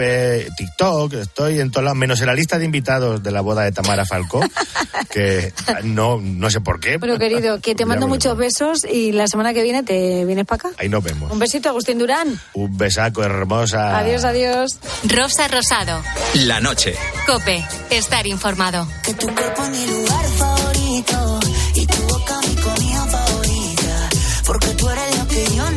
[0.56, 3.72] TikTok, estoy en todos lados, menos en la lista de invitados de la boda de
[3.72, 4.40] Tamara Falcó,
[5.10, 5.52] que
[5.84, 6.98] no, no sé por qué.
[6.98, 10.68] Pero querido, que te mando muchos besos y la semana que viene te vienes para
[10.68, 10.76] acá.
[10.78, 11.30] Ahí nos vemos.
[11.30, 12.40] Un besito, Agustín Durán.
[12.54, 13.98] Un besaco, hermosa.
[13.98, 14.78] Adiós, adiós.
[15.04, 16.02] Rosa Rosado.
[16.34, 16.94] La noche.
[17.26, 17.64] Cope.
[17.90, 18.86] Estar informado.
[19.02, 21.40] Que tu cuerpo es mi lugar favorito
[21.74, 24.08] y tu boca mi comida favorita.
[24.46, 25.70] Porque tú eres lo que yo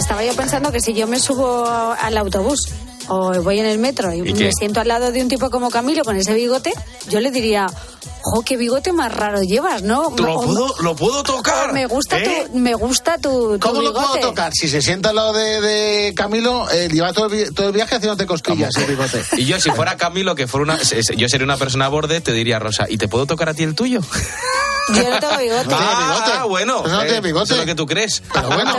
[0.00, 2.60] estaba yo pensando que si yo me subo al autobús
[3.08, 4.50] o voy en el metro y, ¿Y me qué?
[4.52, 6.72] siento al lado de un tipo como Camilo con ese bigote,
[7.08, 7.66] yo le diría,
[8.22, 10.12] ¡jo, qué bigote más raro llevas, ¿no?
[10.16, 11.72] ¿Lo O- puedo, lo puedo tocar?
[11.72, 12.46] Me gusta ¿Eh?
[12.52, 14.52] tu, me gusta tu, tu ¿Cómo lo puedo tocar?
[14.54, 17.96] Si se sienta al lado de, de Camilo, eh, lleva todo el, todo el viaje
[17.96, 19.22] haciéndote cosquillas el bigote.
[19.36, 22.58] Y yo, si fuera Camilo, que fuera una, yo sería una persona borde, te diría,
[22.58, 24.00] Rosa, ¿y te puedo tocar a ti el tuyo?
[24.88, 25.74] Yo no tengo bigote.
[25.76, 26.80] Ah, bueno.
[26.80, 27.44] Pues no tiene eh, bigote.
[27.44, 28.22] Eso es lo que tú crees.
[28.32, 28.74] Pero bueno,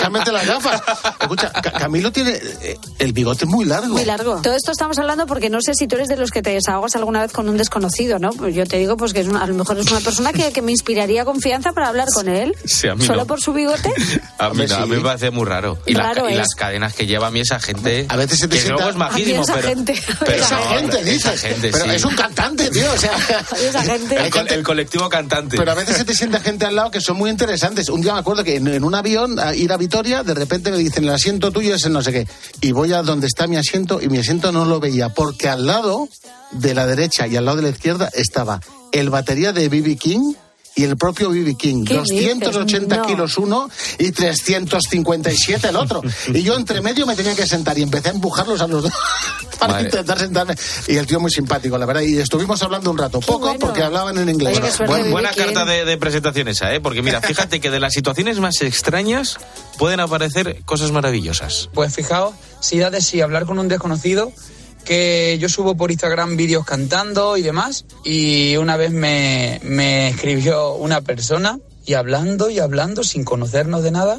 [0.00, 0.82] cámbiate las gafas.
[1.20, 2.30] Escucha, Ca- Camilo tiene
[2.62, 3.88] eh, el bigote muy largo.
[3.94, 4.40] Muy largo.
[4.42, 6.94] Todo esto estamos hablando porque no sé si tú eres de los que te desahogas
[6.96, 8.30] alguna vez con un desconocido, ¿no?
[8.30, 10.52] Pues yo te digo pues que es una- a lo mejor es una persona que,
[10.52, 12.54] que me inspiraría confianza para hablar con él.
[12.64, 13.26] Sí, a mí Solo no.
[13.26, 13.92] por su bigote.
[14.38, 14.88] A mí, no, a sí.
[14.88, 15.78] mí me parece muy raro.
[15.84, 18.06] Y, las Raro ca- y las cadenas que lleva a mí esa gente.
[18.08, 19.68] A veces se te que sienta- luego es majísimo, A esa pero.
[19.68, 20.02] gente.
[20.20, 21.40] pero esa no, gente, esa dices.
[21.42, 21.90] gente, Pero sí.
[21.90, 22.92] es un cantante, tío.
[22.92, 23.10] O sea,
[23.60, 24.16] Esa gente.
[24.16, 27.16] El, el colectivo cantante Pero a veces se te siente gente al lado que son
[27.16, 27.88] muy interesantes.
[27.88, 30.70] Un día me acuerdo que en, en un avión, a ir a Vitoria, de repente
[30.70, 32.28] me dicen, el asiento tuyo es el no sé qué.
[32.60, 35.66] Y voy a donde está mi asiento y mi asiento no lo veía, porque al
[35.66, 36.08] lado
[36.52, 38.60] de la derecha y al lado de la izquierda estaba
[38.92, 39.96] el batería de B.B.
[39.96, 40.34] King
[40.78, 41.54] y el propio B.B.
[41.56, 41.84] King.
[41.84, 42.98] ¿Qué 280 dices?
[42.98, 43.06] No.
[43.06, 46.02] kilos uno y 357 el otro.
[46.32, 48.92] Y yo entre medio me tenía que sentar y empecé a empujarlos a los dos
[49.58, 49.86] para Madre.
[49.86, 50.54] intentar sentarme.
[50.86, 52.02] Y el tío muy simpático, la verdad.
[52.02, 54.60] Y estuvimos hablando un rato, poco porque hablaban en inglés.
[54.86, 56.80] Buen- buena carta de, de presentación esa, ¿eh?
[56.80, 59.36] Porque mira, fíjate que de las situaciones más extrañas
[59.78, 61.70] pueden aparecer cosas maravillosas.
[61.74, 64.32] Pues fijaos, si da de sí hablar con un desconocido,
[64.88, 70.72] que yo subo por Instagram vídeos cantando y demás, y una vez me, me escribió
[70.76, 74.18] una persona, y hablando y hablando sin conocernos de nada,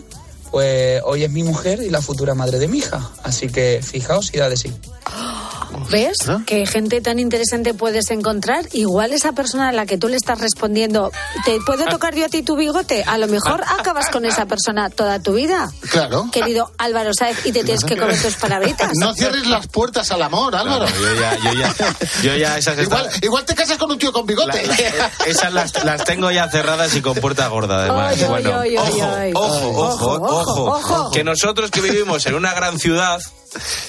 [0.52, 3.10] pues hoy es mi mujer y la futura madre de mi hija.
[3.24, 4.72] Así que fijaos si da de sí.
[5.90, 6.18] ¿Ves?
[6.46, 8.66] Que gente tan interesante puedes encontrar.
[8.74, 11.12] Igual esa persona a la que tú le estás respondiendo,
[11.46, 13.04] ¿te puedo tocar yo a ti tu bigote?
[13.06, 15.70] A lo mejor acabas con esa persona toda tu vida.
[15.92, 16.30] Claro.
[16.32, 18.92] Querido Álvaro Sáez, y te tienes que comer tus palabritas.
[18.96, 20.86] No cierres las puertas al amor, Álvaro.
[20.86, 21.76] Claro, yo ya, yo ya,
[22.24, 24.66] yo ya esas Igual, están- igual te casas con un tío con bigote.
[24.68, 28.16] La- la- esas las, las tengo ya cerradas y con puerta gorda, además.
[28.18, 29.32] Ay, bueno, ay, ay, ay.
[29.36, 31.12] ojo, ojo, ojo, ojo.
[31.12, 33.20] Que nosotros que vivimos en una gran ciudad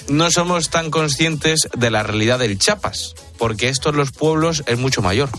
[0.09, 4.77] no somos tan conscientes de la realidad del Chapas, porque esto en los pueblos es
[4.77, 5.29] mucho mayor.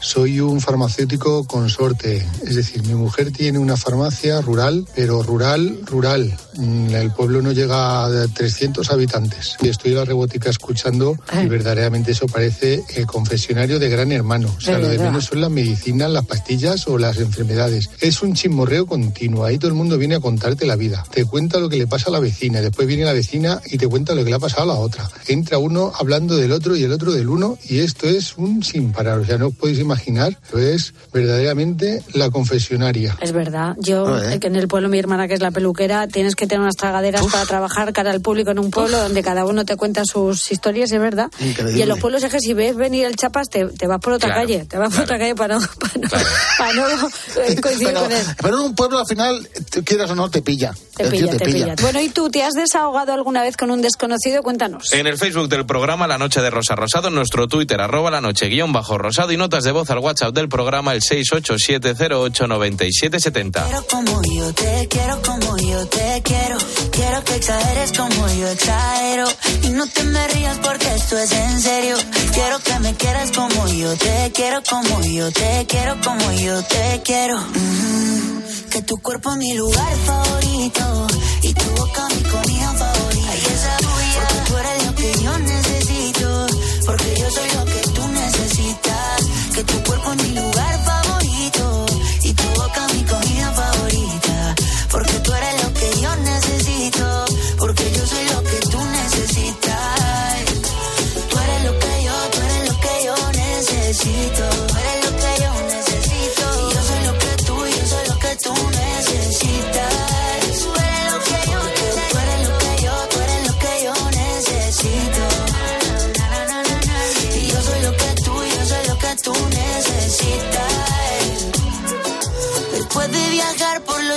[0.00, 6.36] Soy un farmacéutico consorte, es decir, mi mujer tiene una farmacia rural, pero rural, rural.
[6.56, 9.56] Mm, El pueblo no llega a 300 habitantes.
[9.60, 14.54] Y estoy en la robótica escuchando y verdaderamente eso parece el confesionario de gran hermano.
[14.56, 17.90] O sea, De lo de menos son las medicinas, las pastillas o las enfermedades.
[18.00, 19.44] Es un chismorreo continuo.
[19.44, 21.04] Ahí todo el mundo viene a contarte la vida.
[21.10, 23.88] Te cuenta lo que le pasa a la vecina, después viene la vecina y te
[23.88, 25.08] cuenta lo que le ha pasado a la otra.
[25.26, 28.92] Entra uno hablando del otro y el otro del uno y esto es un sin
[28.92, 29.18] parar.
[29.18, 33.16] O sea, no podéis imaginar, pero es verdaderamente la confesionaria.
[33.20, 33.74] Es verdad.
[33.78, 34.32] Yo, Joder.
[34.34, 36.76] eh, que en el pueblo mi hermana que es la peluquera, tienes que tener unas
[36.76, 40.50] tragaderas para trabajar cara al público en un pueblo donde cada uno te cuenta sus
[40.52, 41.30] historias, es verdad.
[41.40, 41.78] Increíble.
[41.78, 44.12] Y en los pueblos es que si ves venir el Chapas, te, te vas por
[44.14, 44.64] otra Claro, calle.
[44.64, 46.08] Te vas por otra calle para no, para no,
[46.58, 47.08] para no,
[47.62, 48.26] coincidir Pero, con él.
[48.42, 50.74] pero en un pueblo al final, te quieras o no, te pilla.
[50.96, 51.74] Te pilla, te pilla.
[51.80, 54.42] Bueno, ¿y tú te has desahogado alguna vez con un desconocido?
[54.42, 54.92] Cuéntanos.
[54.92, 58.20] En el Facebook del programa La Noche de Rosa Rosado, en nuestro Twitter, arroba la
[58.20, 63.64] noche guion bajo rosado y notas de voz al WhatsApp del programa el 687089770.
[63.64, 66.56] Quiero como yo te quiero, como yo te quiero.
[66.90, 69.28] Quiero que exageres como yo exagero.
[69.64, 71.98] Y no te me rías porque esto es en serio.
[72.32, 77.02] Quiero que me quieras como yo te quiero, como yo te quiero, como yo te
[77.04, 77.38] quiero.
[77.38, 81.06] Mm, que tu cuerpo es mi lugar favorito.
[81.42, 83.30] Y tu boca mi comida favorita.
[83.30, 83.76] Ay, esa.
[83.76, 86.46] Porque tú eres lo que yo necesito.
[86.86, 87.14] Porque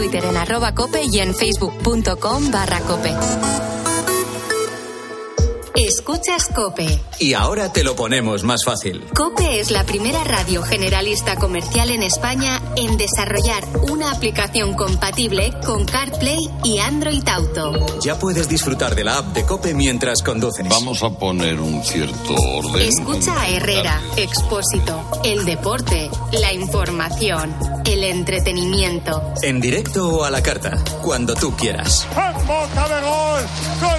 [0.00, 3.14] Twitter en arroba cope y en facebook.com barra cope.
[5.74, 7.00] Escuchas Cope.
[7.20, 9.02] Y ahora te lo ponemos más fácil.
[9.14, 15.86] Cope es la primera radio generalista comercial en España en desarrollar una aplicación compatible con
[15.86, 18.00] CarPlay y Android Auto.
[18.00, 20.68] Ya puedes disfrutar de la app de Cope mientras conduces.
[20.68, 22.82] Vamos a poner un cierto orden.
[22.82, 27.54] Escucha a Herrera, Expósito, el deporte, la información,
[27.84, 29.34] el entretenimiento.
[29.42, 32.06] En directo o a la carta, cuando tú quieras.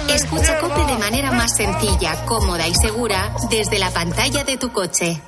[0.08, 5.20] Escucha Cope de manera más sencilla, cómoda y segura desde la pantalla de tu coche.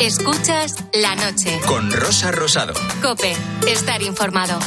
[0.00, 1.60] Escuchas la noche.
[1.66, 2.74] Con Rosa Rosado.
[3.00, 3.34] Cope,
[3.66, 4.58] estar informado.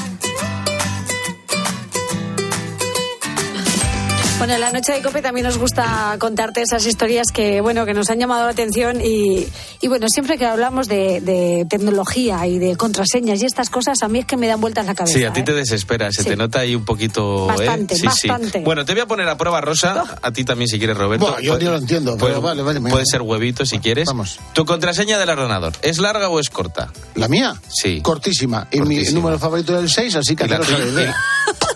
[4.38, 7.96] Bueno, en la noche de COPE también nos gusta contarte esas historias que, bueno, que
[7.96, 9.48] nos han llamado la atención y,
[9.82, 14.08] y bueno, siempre que hablamos de, de tecnología y de contraseñas y estas cosas, a
[14.08, 15.18] mí es que me dan vueltas la cabeza.
[15.18, 15.44] Sí, a ti ¿eh?
[15.44, 16.30] te desespera, se Sí.
[16.30, 17.46] te nota ahí un poquito.
[17.46, 17.48] ¿eh?
[17.58, 18.06] Bastante, sí.
[18.06, 18.60] bastante.
[18.60, 21.26] Bueno, te voy a poner a prueba, Rosa, a ti también si quieres, Roberto.
[21.32, 22.80] Bueno, yo lo entiendo, pero puede- vale, vale.
[22.92, 24.06] Puede ser huevito si quieres.
[24.06, 24.40] Vamos.
[24.54, 26.94] ¿Tu contraseña del ordenador es larga o es corta?
[27.16, 27.56] ¿La mía?
[27.70, 28.02] Sí.
[28.02, 28.68] Cortísima.
[28.72, 29.20] Y mi Cortísima.
[29.20, 30.60] número favorito es el 6, así que Y la-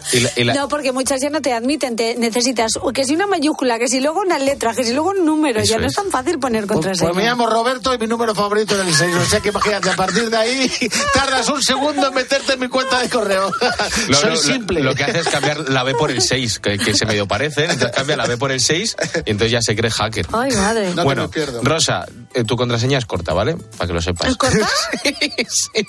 [0.56, 4.00] No, porque muchas ya no te admiten, te necesitas que si una mayúscula, que si
[4.00, 5.94] luego una letra, que si luego un número, Eso ya no es.
[5.94, 7.12] tan fácil poner Pues, contraseña.
[7.12, 9.16] pues me llamo Roberto y mi número favorito es el 6.
[9.16, 10.72] O sea que imagínate, a partir de ahí
[11.14, 13.52] tardas un segundo en meterte en mi cuenta de correo.
[14.10, 14.82] Lo, Soy lo- simple.
[14.82, 17.70] Lo que hace es cambiar la B por el 6, que, que se medio parecen.
[17.72, 18.96] Entonces cambia la B por el 6
[19.26, 20.28] y entonces ya se cree hacker.
[20.34, 20.90] Ay, madre.
[20.90, 21.30] No te bueno.
[21.62, 23.56] Rosa, eh, tu contraseña es corta, ¿vale?
[23.78, 24.30] Para que lo sepas.
[24.30, 24.68] ¿Es corta?
[25.48, 25.86] Sí,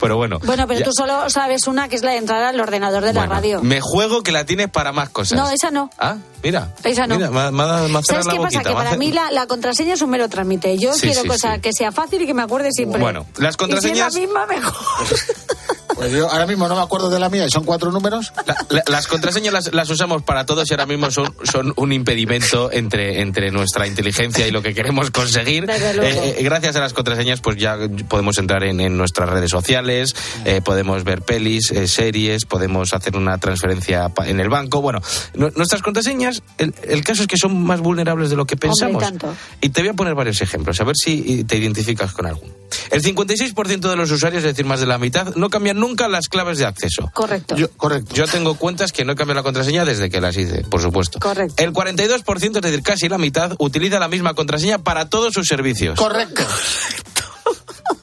[0.00, 0.38] Pero bueno.
[0.42, 3.12] Bueno, pero ya- tú solo sabes una que es la de entrar al ordenador de
[3.12, 5.36] la Bueno, Me juego que la tienes para más cosas.
[5.38, 5.90] No, esa no.
[5.98, 6.68] Ah, mira.
[6.84, 7.16] Esa no.
[7.16, 8.36] Mira, me, ha- me ha me ¿Sabes qué pasa?
[8.36, 10.76] boquita, Que me ha para mí la, la contraseña es un mero trámite.
[10.78, 11.60] Yo Sí, quiero sí, cosa sí.
[11.60, 13.00] que sea fácil y que me acuerde siempre.
[13.00, 14.74] Bueno, las contraseñas- Y si es la misma, mejor.
[15.94, 18.32] Pues yo ahora mismo no me acuerdo de la mía, y son cuatro números.
[18.46, 21.92] La- la- las contraseñas las, las usamos para todos y ahora mismo son, son un
[21.92, 25.66] impedimento entre, entre nuestra inteligencia y lo que queremos conseguir.
[25.70, 27.76] Eh, eh, gracias a las contraseñas, pues ya
[28.08, 33.16] podemos entrar en, en nuestras redes sociales, eh, podemos ver pelis, eh, series, podemos hacer
[33.16, 34.80] una transferencia pa- en el banco.
[34.80, 35.00] Bueno,
[35.34, 39.02] nu- nuestras contraseñas, el, el caso es que son más vulnerables de lo que pensamos.
[39.02, 39.34] tanto.
[39.60, 42.52] Y te voy a poner varios ejemplos, a ver si te identificas con alguno.
[42.90, 46.28] El 56% de los usuarios, es decir, más de la mitad, no cambian nunca las
[46.28, 47.10] claves de acceso.
[47.12, 47.56] Correcto.
[47.56, 48.14] Yo, correcto.
[48.14, 51.18] Yo tengo cuentas que no he cambiado la contraseña desde que las hice, por supuesto.
[51.20, 51.62] Correcto.
[51.62, 55.98] El 42%, es decir, casi la mitad, utiliza la misma contraseña para todos sus servicios.
[55.98, 56.42] Correcto.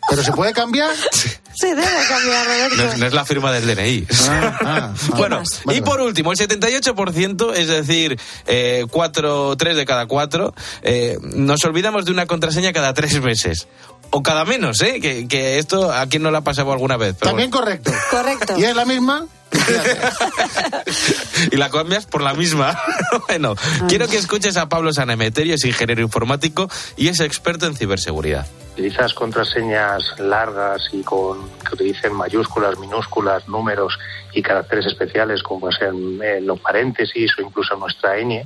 [0.10, 0.94] ¿Pero se puede cambiar?
[1.54, 2.76] Se debe cambiar, Roberto.
[2.76, 4.08] No es, no es la firma del DNI.
[4.30, 10.08] Ah, ah, bueno, y por último, el 78%, es decir, eh, cuatro, tres de cada
[10.08, 13.67] cuatro, eh, nos olvidamos de una contraseña cada tres meses.
[14.12, 15.00] O cada menos, ¿eh?
[15.02, 17.15] Que, que esto a quién no le ha pasado alguna vez.
[17.17, 17.91] pero También correcto.
[18.10, 18.56] Correcto.
[18.58, 19.26] ¿Y es la misma?
[21.52, 22.78] y la cambias por la misma.
[23.28, 23.56] bueno,
[23.88, 28.45] quiero que escuches a Pablo Sanemeterio, es ingeniero informático y es experto en ciberseguridad.
[28.74, 33.97] utilizas contraseñas largas y con que utilicen mayúsculas, minúsculas, números
[34.34, 38.45] y caracteres especiales como sean eh, los paréntesis o incluso nuestra ñ,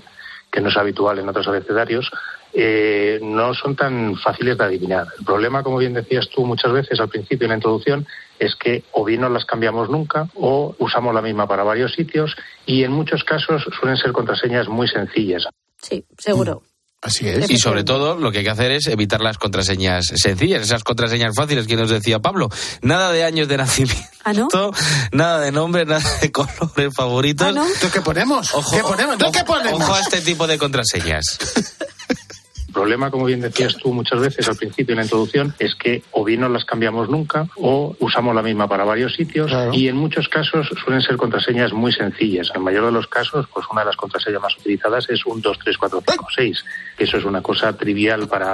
[0.56, 2.10] que no es habitual en otros abecedarios,
[2.54, 5.06] eh, no son tan fáciles de adivinar.
[5.20, 8.08] El problema, como bien decías tú muchas veces al principio en la introducción,
[8.40, 12.34] es que o bien no las cambiamos nunca o usamos la misma para varios sitios
[12.66, 15.46] y en muchos casos suelen ser contraseñas muy sencillas.
[15.78, 16.62] Sí, seguro.
[17.06, 17.50] Así es.
[17.52, 21.36] Y sobre todo, lo que hay que hacer es evitar las contraseñas sencillas, esas contraseñas
[21.36, 22.50] fáciles que nos decía Pablo.
[22.82, 24.48] Nada de años de nacimiento, ¿Ah, no?
[25.12, 27.46] nada de nombre, nada de colores favoritos.
[27.48, 27.64] ¿Ah, no?
[27.64, 28.52] ¿Entonces qué ponemos?
[28.56, 29.14] Ojo, ¿Qué ponemos?
[29.14, 29.82] ¿Entonces qué ojo- ponemos?
[29.84, 31.38] ojo a este tipo de contraseñas.
[32.76, 36.04] El problema, como bien decías tú muchas veces al principio en la introducción, es que
[36.12, 39.74] o bien no las cambiamos nunca o usamos la misma para varios sitios Claro.
[39.74, 42.50] y en muchos casos suelen ser contraseñas muy sencillas.
[42.50, 45.42] En el mayor de los casos, pues una de las contraseñas más utilizadas es un
[45.42, 46.66] 2, 3, 4, 5, 6,
[46.98, 48.54] que eso es una cosa trivial para,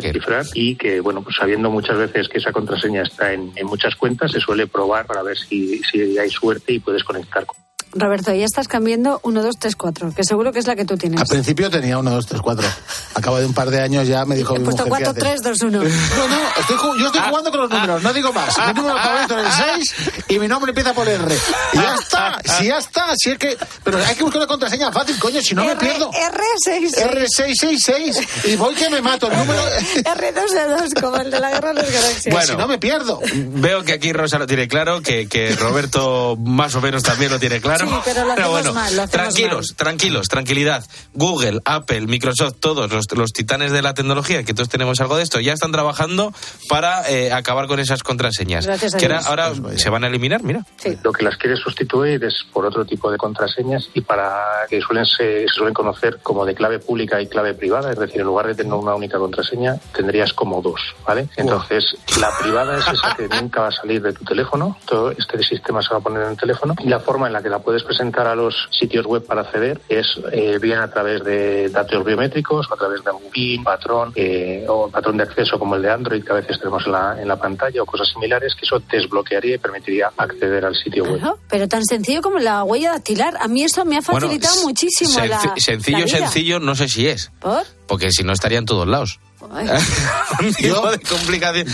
[0.00, 3.94] descifrar y que, bueno, pues sabiendo muchas veces que esa contraseña está en, en muchas
[3.94, 7.56] cuentas, se suele probar para ver si, si hay suerte y puedes conectar con
[7.92, 10.96] Roberto, ya estás cambiando 1, 2, 3, 4, que seguro que es la que tú
[10.96, 11.20] tienes.
[11.20, 12.66] Al principio tenía uno, dos, tres, cuatro.
[13.14, 15.14] A cabo de un par de años ya me dijo He mi puesto mujer, 4,
[15.20, 15.42] ¿qué haces?
[15.42, 15.78] 3, 2, 1.
[15.78, 18.56] No, no, estoy yo estoy jugando con los números, no digo más.
[18.68, 19.94] Mi número favorito es el 6
[20.28, 21.34] y mi nombre empieza por R.
[21.72, 23.56] Y ya está, si ya está, si es que...
[23.82, 26.10] Pero hay que buscar una contraseña fácil, coño, si no me pierdo.
[26.12, 26.94] R6.
[26.94, 29.60] R666 y voy que me mato el número...
[30.04, 32.32] R2D2, como el de la guerra de las galaxias.
[32.32, 32.46] Bueno.
[32.46, 33.20] Si no me pierdo.
[33.34, 37.40] Veo que aquí Rosa lo tiene claro, que, que Roberto más o menos también lo
[37.40, 37.79] tiene claro.
[37.88, 39.76] Sí, pero lo bueno, mal, lo hacemos tranquilos, mal.
[39.76, 40.84] tranquilos, tranquilidad.
[41.14, 45.22] Google, Apple, Microsoft, todos los, los titanes de la tecnología, que todos tenemos algo de
[45.22, 46.32] esto, ya están trabajando
[46.68, 48.66] para eh, acabar con esas contraseñas.
[48.66, 49.60] Gracias a que ahora, Dios.
[49.64, 50.64] ahora se van a eliminar, mira.
[51.02, 55.06] Lo que las quiere sustituir es por otro tipo de contraseñas y para que suelen
[55.06, 58.46] se, se suelen conocer como de clave pública y clave privada, es decir, en lugar
[58.46, 61.28] de tener una única contraseña, tendrías como dos, ¿vale?
[61.36, 61.84] Entonces,
[62.20, 65.82] la privada es esa que nunca va a salir de tu teléfono, todo este sistema
[65.82, 67.69] se va a poner en el teléfono y la forma en la que la puedes
[67.84, 72.66] presentar a los sitios web para acceder es eh, bien a través de datos biométricos
[72.70, 75.90] o a través de un PIN, patrón eh, o patrón de acceso como el de
[75.90, 78.80] Android que a veces tenemos en la, en la pantalla o cosas similares que eso
[78.90, 81.20] desbloquearía y permitiría acceder al sitio web.
[81.48, 83.36] Pero tan sencillo como la huella dactilar.
[83.40, 86.18] A mí eso me ha facilitado Bueno, muchísimo la Sencillo, la vida.
[86.18, 87.30] sencillo, no sé si es.
[87.40, 87.62] ¿Por?
[87.86, 89.20] Porque si no estaría en todos lados.
[90.40, 91.66] Un tipo de complicación.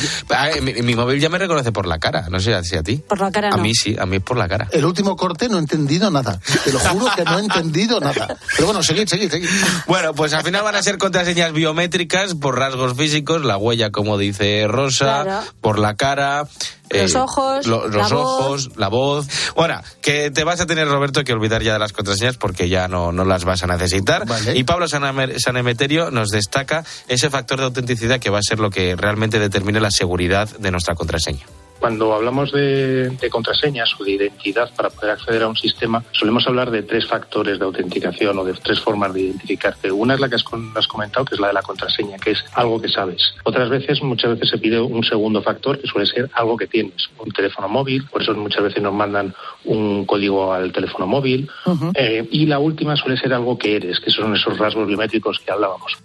[0.62, 2.96] Mi, mi móvil ya me reconoce por la cara, no sé si a ti.
[2.98, 3.62] Por la cara A no.
[3.62, 4.68] mí sí, a mí es por la cara.
[4.72, 6.40] El último corte no he entendido nada.
[6.64, 8.36] Te lo juro que no he entendido nada.
[8.54, 9.48] Pero bueno, seguid, seguid, seguid.
[9.86, 14.18] Bueno, pues al final van a ser contraseñas biométricas por rasgos físicos, la huella, como
[14.18, 15.40] dice Rosa, Claro.
[15.60, 16.46] por la cara.
[16.90, 18.40] Eh, Los ojos, lo- la los voz.
[18.40, 19.26] ojos, la voz.
[19.56, 22.88] Bueno, que te vas a tener, Roberto, que olvidar ya de las contraseñas porque ya
[22.88, 24.24] no, no las vas a necesitar.
[24.54, 28.94] Y Pablo Sanemeterio nos destaca ese factor de autenticidad que va a ser lo que
[28.96, 31.44] realmente determine la seguridad de nuestra contraseña.
[31.78, 36.46] Cuando hablamos de, de contraseñas o de identidad para poder acceder a un sistema, solemos
[36.46, 39.90] hablar de tres factores de autenticación o de tres formas de identificarte.
[39.92, 42.80] Una es la que has comentado, que es la de la contraseña, que es algo
[42.80, 43.34] que sabes.
[43.44, 47.08] Otras veces, muchas veces se pide un segundo factor, que suele ser algo que tienes,
[47.18, 51.48] un teléfono móvil, por eso muchas veces nos mandan un código al teléfono móvil.
[51.94, 55.52] Eh, y la última suele ser algo que eres, que son esos rasgos biométricos que
[55.52, 55.96] hablábamos.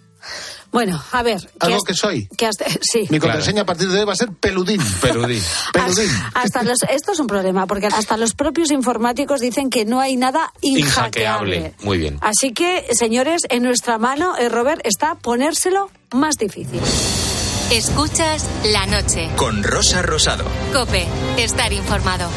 [0.71, 1.41] Bueno, a ver.
[1.41, 2.29] ¿qué Algo has- que soy.
[2.45, 3.05] has- sí.
[3.09, 4.81] Mi contraseña a partir de hoy va a ser peludín.
[5.01, 5.43] Peludín.
[5.73, 6.09] Peludín.
[6.33, 10.15] Hasta los, esto es un problema, porque hasta los propios informáticos dicen que no hay
[10.15, 11.57] nada inhackeable.
[11.57, 11.73] Inhackeable.
[11.83, 12.17] Muy bien.
[12.21, 16.79] Así que, señores, en nuestra mano, eh, Robert, está ponérselo más difícil.
[17.71, 19.29] Escuchas la noche.
[19.37, 20.43] Con Rosa Rosado.
[20.73, 21.07] Cope,
[21.37, 22.29] estar informado.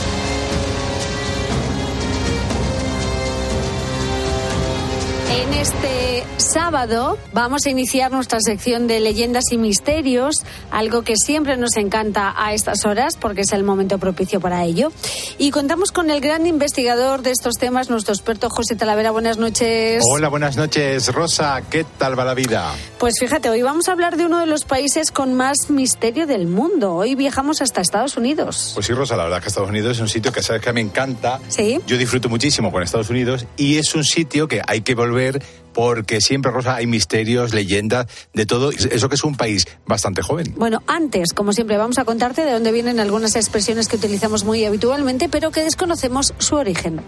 [5.35, 10.37] En este sábado vamos a iniciar nuestra sección de leyendas y misterios,
[10.71, 14.93] algo que siempre nos encanta a estas horas porque es el momento propicio para ello.
[15.37, 19.11] Y contamos con el gran investigador de estos temas, nuestro experto José Talavera.
[19.11, 20.05] Buenas noches.
[20.09, 21.63] Hola, buenas noches, Rosa.
[21.69, 22.73] ¿Qué tal va la vida?
[23.01, 26.47] Pues fíjate, hoy vamos a hablar de uno de los países con más misterio del
[26.47, 26.95] mundo.
[26.95, 28.71] Hoy viajamos hasta Estados Unidos.
[28.75, 30.81] Pues sí, Rosa, la verdad que Estados Unidos es un sitio que sabes que me
[30.81, 31.41] encanta.
[31.49, 31.81] Sí.
[31.89, 35.24] Yo disfruto muchísimo con Estados Unidos y es un sitio que hay que volver
[35.73, 38.71] porque siempre, Rosa, hay misterios, leyendas, de todo.
[38.71, 40.55] Eso que es un país bastante joven.
[40.57, 44.65] Bueno, antes, como siempre, vamos a contarte de dónde vienen algunas expresiones que utilizamos muy
[44.65, 47.01] habitualmente, pero que desconocemos su origen.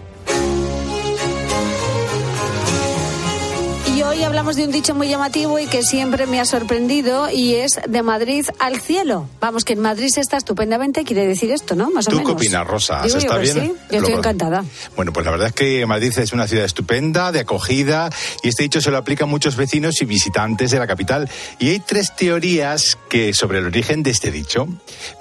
[4.17, 7.79] Hoy hablamos de un dicho muy llamativo y que siempre me ha sorprendido y es
[7.87, 9.29] de Madrid al cielo.
[9.39, 11.91] Vamos, que en Madrid se está estupendamente, quiere decir esto, ¿no?
[11.91, 12.31] Más o ¿Tú menos.
[12.31, 13.03] qué opinas, Rosa?
[13.03, 13.53] Digo ¿Se yo está bien?
[13.53, 14.65] sí, yo estoy encantada.
[14.95, 18.09] Bueno, pues la verdad es que Madrid es una ciudad estupenda, de acogida,
[18.41, 21.29] y este dicho se lo aplica a muchos vecinos y visitantes de la capital.
[21.59, 24.67] Y hay tres teorías que sobre el origen de este dicho.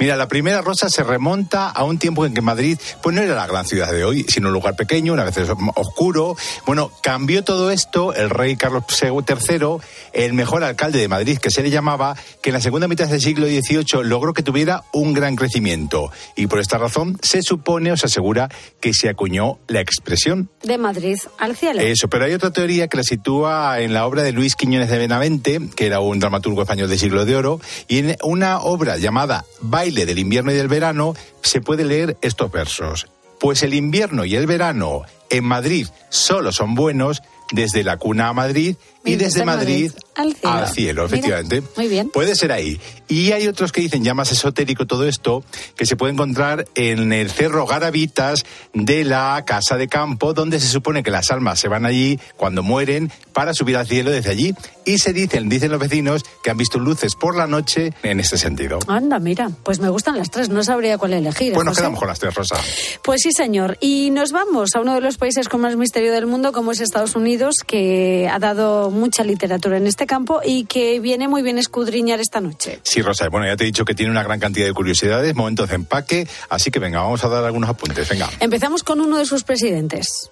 [0.01, 3.34] Mira, la primera rosa se remonta a un tiempo en que Madrid pues no era
[3.34, 5.36] la gran ciudad de hoy, sino un lugar pequeño, una vez
[5.74, 6.34] oscuro.
[6.64, 9.78] Bueno, cambió todo esto el rey Carlos III,
[10.12, 13.20] el mejor alcalde de Madrid que se le llamaba, que en la segunda mitad del
[13.20, 16.11] siglo XVIII logró que tuviera un gran crecimiento.
[16.37, 18.49] Y por esta razón se supone o se asegura
[18.80, 20.51] que se acuñó la expresión.
[20.62, 21.80] De Madrid al cielo.
[21.80, 24.99] Eso, pero hay otra teoría que la sitúa en la obra de Luis Quiñones de
[24.99, 29.45] Benavente, que era un dramaturgo español de siglo de oro, y en una obra llamada
[29.61, 33.07] Baile del invierno y del verano se puede leer estos versos.
[33.39, 37.22] Pues el invierno y el verano en Madrid solo son buenos
[37.53, 38.76] desde la cuna a Madrid
[39.07, 40.54] y desde Madrid al cielo.
[40.57, 41.62] al cielo, Mira, efectivamente.
[41.76, 42.09] muy bien.
[42.11, 42.80] Puede ser ahí.
[43.09, 45.44] Y hay otros que dicen, ya más esotérico todo esto,
[45.76, 48.44] que se puede encontrar en el Cerro Garavitas
[48.74, 52.62] de la Casa de Campo, donde se supone que las almas se van allí cuando
[52.62, 54.54] mueren para subir al cielo desde allí.
[54.84, 58.38] Y se dicen, dicen los vecinos, que han visto luces por la noche en este
[58.38, 58.78] sentido.
[58.86, 61.52] Anda, mira, pues me gustan las tres, no sabría cuál elegir.
[61.52, 61.80] Pues nos José.
[61.82, 62.57] quedamos con las tres, Rosa.
[63.02, 63.76] Pues sí, señor.
[63.80, 66.80] Y nos vamos a uno de los países con más misterio del mundo, como es
[66.80, 71.59] Estados Unidos, que ha dado mucha literatura en este campo y que viene muy bien
[71.59, 72.80] escudriñar esta noche.
[72.82, 75.68] Sí, Rosa, bueno, ya te he dicho que tiene una gran cantidad de curiosidades, momentos
[75.68, 78.28] de empaque, así que venga, vamos a dar algunos apuntes, venga.
[78.40, 80.30] Empezamos con uno de sus presidentes.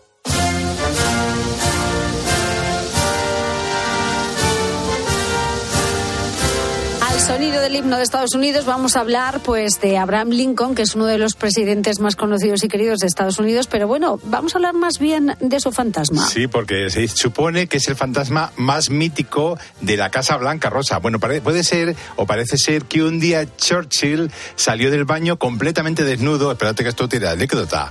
[7.25, 10.95] Sonido del himno de Estados Unidos vamos a hablar pues de Abraham Lincoln, que es
[10.95, 14.59] uno de los presidentes más conocidos y queridos de Estados Unidos, pero bueno, vamos a
[14.59, 16.29] hablar más bien de su fantasma.
[16.29, 20.99] Sí, porque se supone que es el fantasma más mítico de la Casa Blanca, Rosa.
[20.99, 26.53] Bueno, puede ser o parece ser que un día Churchill salió del baño completamente desnudo.
[26.53, 27.89] Espérate que esto tiene anécdota.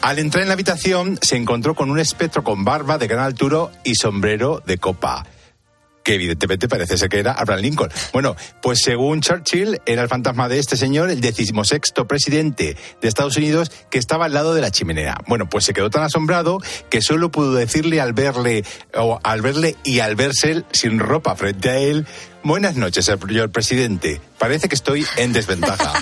[0.00, 3.66] Al entrar en la habitación se encontró con un espectro con barba de gran altura
[3.82, 5.24] y sombrero de copa
[6.06, 7.90] que evidentemente parece ser que era Abraham Lincoln.
[8.12, 13.36] Bueno, pues según Churchill, era el fantasma de este señor, el decimosexto presidente de Estados
[13.36, 15.18] Unidos, que estaba al lado de la chimenea.
[15.26, 19.74] Bueno, pues se quedó tan asombrado que solo pudo decirle al verle, o al verle
[19.82, 22.06] y al verse sin ropa frente a él,
[22.46, 24.20] buenas noches, señor presidente.
[24.38, 25.92] parece que estoy en desventaja.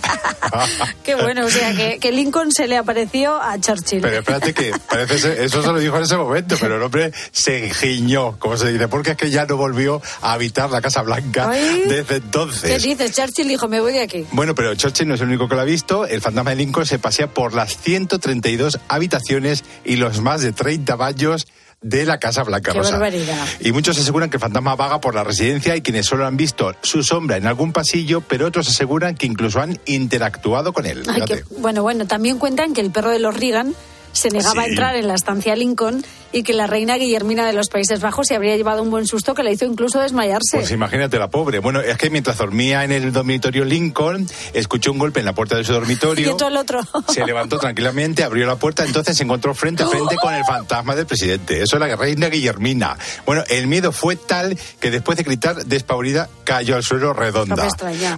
[1.05, 4.01] Qué bueno, o sea, que, que Lincoln se le apareció a Churchill.
[4.01, 7.12] Pero espérate que parece ser- eso se lo dijo en ese momento, pero el hombre
[7.32, 11.03] se giñó, como se dice, porque es que ya no volvió a habitar la Casa
[11.03, 11.84] Blanca Ay.
[11.86, 12.82] desde ¿Qué entonces.
[12.82, 13.12] dices?
[13.12, 14.26] Churchill dijo, me voy de aquí.
[14.32, 16.07] Bueno, pero Churchill no es el único que lo ha visto.
[16.07, 20.97] El fantasma de Lincoln se pasea por las 132 habitaciones y los más de 30
[20.97, 21.47] baños
[21.85, 22.93] de la Casa Blanca Qué Rosa.
[22.93, 23.37] barbaridad.
[23.61, 26.74] Y muchos aseguran que el fantasma vaga por la residencia y quienes solo han visto
[26.82, 31.03] su sombra en algún pasillo, pero otros aseguran que incluso han interactuado con él.
[31.07, 31.35] Ay, Fíjate.
[31.45, 33.74] que- bueno, bueno, también cuentan que el perro de los Reagan
[34.12, 36.03] se negaba a entrar en la estancia Lincoln
[36.35, 39.35] y que la reina Guillermina de los Países Bajos se habría llevado un buen susto
[39.35, 40.57] que le hizo incluso desmayarse.
[40.59, 41.61] Pues imagínate la pobre.
[41.61, 45.57] Bueno, es que mientras dormía en el dormitorio Lincoln, escuchó un golpe en la puerta
[45.57, 46.37] de su y dormitorio.
[46.37, 46.80] todo el otro.
[47.09, 50.97] Se levantó tranquilamente, abrió la puerta, entonces se encontró frente a frente con el fantasma
[50.97, 51.62] del presidente.
[51.62, 52.99] Eso es la reina Guillermina.
[53.24, 57.68] Bueno, el miedo fue tal que después de gritar despavorida cayó al suelo redonda.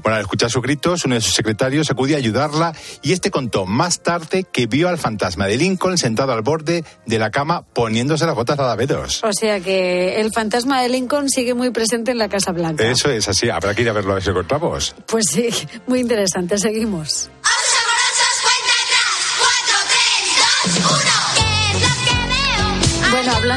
[0.03, 3.67] Bueno, al escuchar sus gritos, uno de sus secretarios acudió a ayudarla y este contó
[3.67, 7.67] más tarde que vio al fantasma de Lincoln sentado al borde de la cama
[8.07, 9.21] poniéndose las botas a veros.
[9.25, 12.85] O sea que el fantasma de Lincoln sigue muy presente en la Casa Blanca.
[12.89, 14.95] Eso es así, habrá que ir a verlo a ver si encontramos.
[15.07, 15.49] Pues sí,
[15.87, 16.57] muy interesante.
[16.59, 17.31] Seguimos.
[19.39, 21.06] Bueno,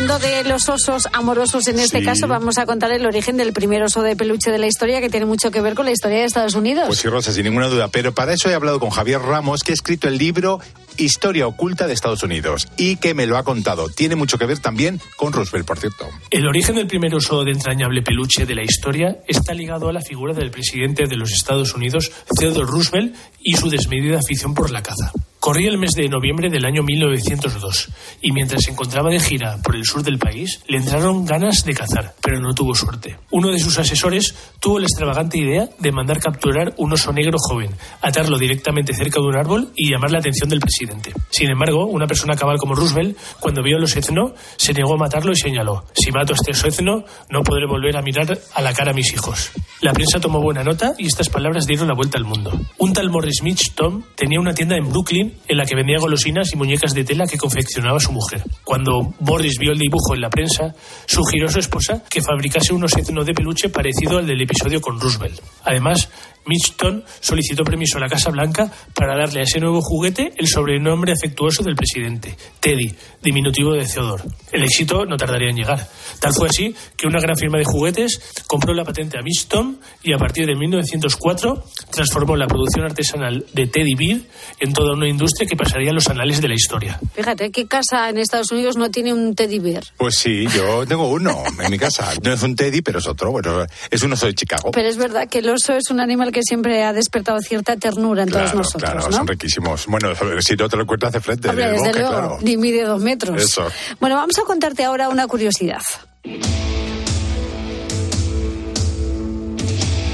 [0.10, 2.05] hablando de los osos amorosos en este Sí.
[2.05, 5.10] caso, vamos a contar el origen del primer oso de peluche de la historia que
[5.10, 6.86] tiene mucho que ver con la historia de Estados Unidos.
[6.88, 7.89] Pues sí, Rosa, sin ninguna duda.
[7.89, 10.60] Pero para eso he hablado con Javier Ramos, que ha escrito el libro
[10.97, 13.89] Historia oculta de Estados Unidos y que me lo ha contado.
[13.89, 16.10] Tiene mucho que ver también con Roosevelt, por cierto.
[16.32, 20.01] El origen del primer oso de entrañable peluche de la historia está ligado a la
[20.01, 24.82] figura del presidente de los Estados Unidos, Theodore Roosevelt, y su desmedida afición por la
[24.82, 25.12] caza.
[25.40, 27.90] Corría el mes de noviembre del año 1902
[28.22, 31.74] y mientras se encontraba de gira por el sur del país, le entraron ganas de
[31.74, 33.18] cazar, pero no tuvo suerte.
[33.32, 37.72] Uno de sus asesores tuvo la extravagante idea de mandar capturar un oso negro joven,
[38.02, 41.14] atarlo directamente cerca de un árbol y llamar la atención del presidente.
[41.30, 45.32] Sin embargo, una persona cabal como Roosevelt, cuando vio el oséceno, se negó a matarlo
[45.32, 48.92] y señaló, si mato a este oséceno, no podré volver a mirar a la cara
[48.92, 49.52] a mis hijos.
[49.80, 52.52] La prensa tomó buena nota y estas palabras dieron la vuelta al mundo.
[52.78, 56.51] Un tal Morris Mitch Tom tenía una tienda en Brooklyn en la que vendía golosinas
[56.53, 58.43] y muñecas de tela que confeccionaba su mujer.
[58.63, 60.73] Cuando Morris vio el dibujo en la prensa,
[61.05, 64.99] sugirió a su esposa que fabricase un oséceno de peluche parecido al del episodio con
[64.99, 65.39] Roosevelt.
[65.63, 66.09] Además,
[66.45, 71.13] Mitchton solicitó permiso a la Casa Blanca para darle a ese nuevo juguete el sobrenombre
[71.13, 74.23] afectuoso del presidente, Teddy, diminutivo de Theodore.
[74.51, 75.88] El éxito no tardaría en llegar.
[76.19, 80.13] Tal fue así que una gran firma de juguetes compró la patente a Mitchton y
[80.13, 84.21] a partir de 1904 transformó la producción artesanal de Teddy Bear
[84.59, 86.97] en toda una industria que pasaría a los anales de la historia.
[87.13, 89.84] Fíjate, ¿qué casa en Estados Unidos no tiene un teddy bear?
[89.97, 92.13] Pues sí, yo tengo uno en mi casa.
[92.24, 93.32] No es un Teddy, pero es otro.
[93.32, 94.72] Bueno, es un oso de Chicago.
[94.72, 98.24] Pero es verdad que el oso es un animal que siempre ha despertado cierta ternura
[98.24, 99.17] en todos Claro, nosotros, claro, ¿no?
[99.17, 99.86] son riquísimos.
[99.88, 100.09] Bueno,
[100.39, 102.38] si no te lo encuentras de frente, Hombre, el desde luego, claro.
[102.41, 103.41] ni mide dos metros.
[103.41, 103.67] Eso.
[103.99, 105.82] Bueno, vamos a contarte ahora una curiosidad.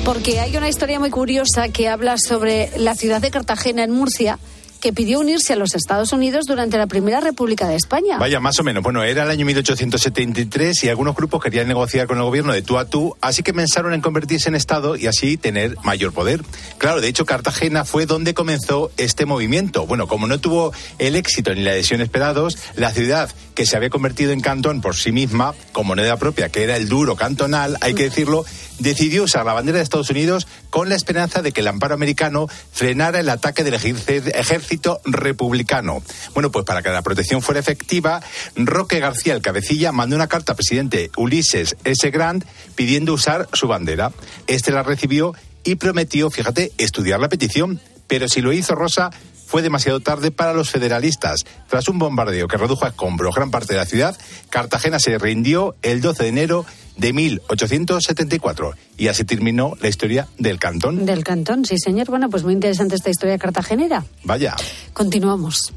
[0.04, 4.38] Porque hay una historia muy curiosa que habla sobre la ciudad de Cartagena en Murcia,
[4.86, 8.20] que pidió unirse a los Estados Unidos durante la Primera República de España.
[8.20, 8.84] Vaya, más o menos.
[8.84, 12.78] Bueno, era el año 1873 y algunos grupos querían negociar con el gobierno de tú
[12.78, 16.44] a tú, así que pensaron en convertirse en Estado y así tener mayor poder.
[16.78, 19.88] Claro, de hecho, Cartagena fue donde comenzó este movimiento.
[19.88, 23.90] Bueno, como no tuvo el éxito ni la adhesión esperados, la ciudad que se había
[23.90, 27.96] convertido en cantón por sí misma, con moneda propia, que era el duro cantonal, hay
[27.96, 28.46] que decirlo,
[28.80, 32.48] decidió usar la bandera de Estados Unidos con la esperanza de que el amparo americano
[32.74, 34.75] frenara el ataque del ejer-
[35.06, 36.02] republicano.
[36.34, 38.22] Bueno, pues para que la protección fuera efectiva,
[38.56, 42.10] Roque García, el cabecilla, mandó una carta al presidente Ulises S.
[42.12, 42.46] Grant
[42.76, 44.12] pidiendo usar su bandera.
[44.48, 47.82] Este la recibió y prometió, fíjate, estudiar la petición.
[48.08, 49.10] Pero si lo hizo Rosa,
[49.46, 51.46] fue demasiado tarde para los federalistas.
[51.70, 54.18] Tras un bombardeo que redujo a escombros gran parte de la ciudad,
[54.50, 56.66] Cartagena se rindió el 12 de enero
[56.98, 61.06] de 1874 y así terminó la historia del cantón.
[61.06, 62.08] Del cantón, sí, señor.
[62.10, 64.06] Bueno, pues muy interesante esta historia cartagenera.
[64.24, 64.56] Vaya.
[64.94, 65.74] Continuamos.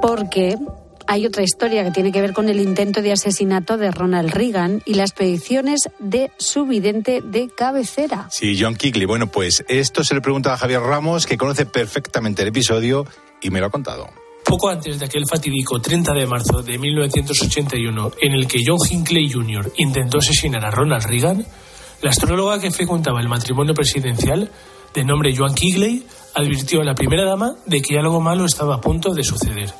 [0.00, 0.56] Porque
[1.06, 4.80] hay otra historia que tiene que ver con el intento de asesinato de Ronald Reagan
[4.86, 8.28] y las predicciones de su vidente de cabecera.
[8.30, 9.06] Sí, John Kigley.
[9.06, 13.06] Bueno, pues esto se le pregunta a Javier Ramos, que conoce perfectamente el episodio
[13.42, 14.08] y me lo ha contado.
[14.50, 19.30] Poco antes de aquel fatídico 30 de marzo de 1981, en el que John Hinckley
[19.30, 19.72] Jr.
[19.76, 21.46] intentó asesinar a Ronald Reagan,
[22.02, 24.50] la astróloga que frecuentaba el matrimonio presidencial,
[24.92, 28.80] de nombre Joan Kigley, advirtió a la primera dama de que algo malo estaba a
[28.80, 29.72] punto de suceder.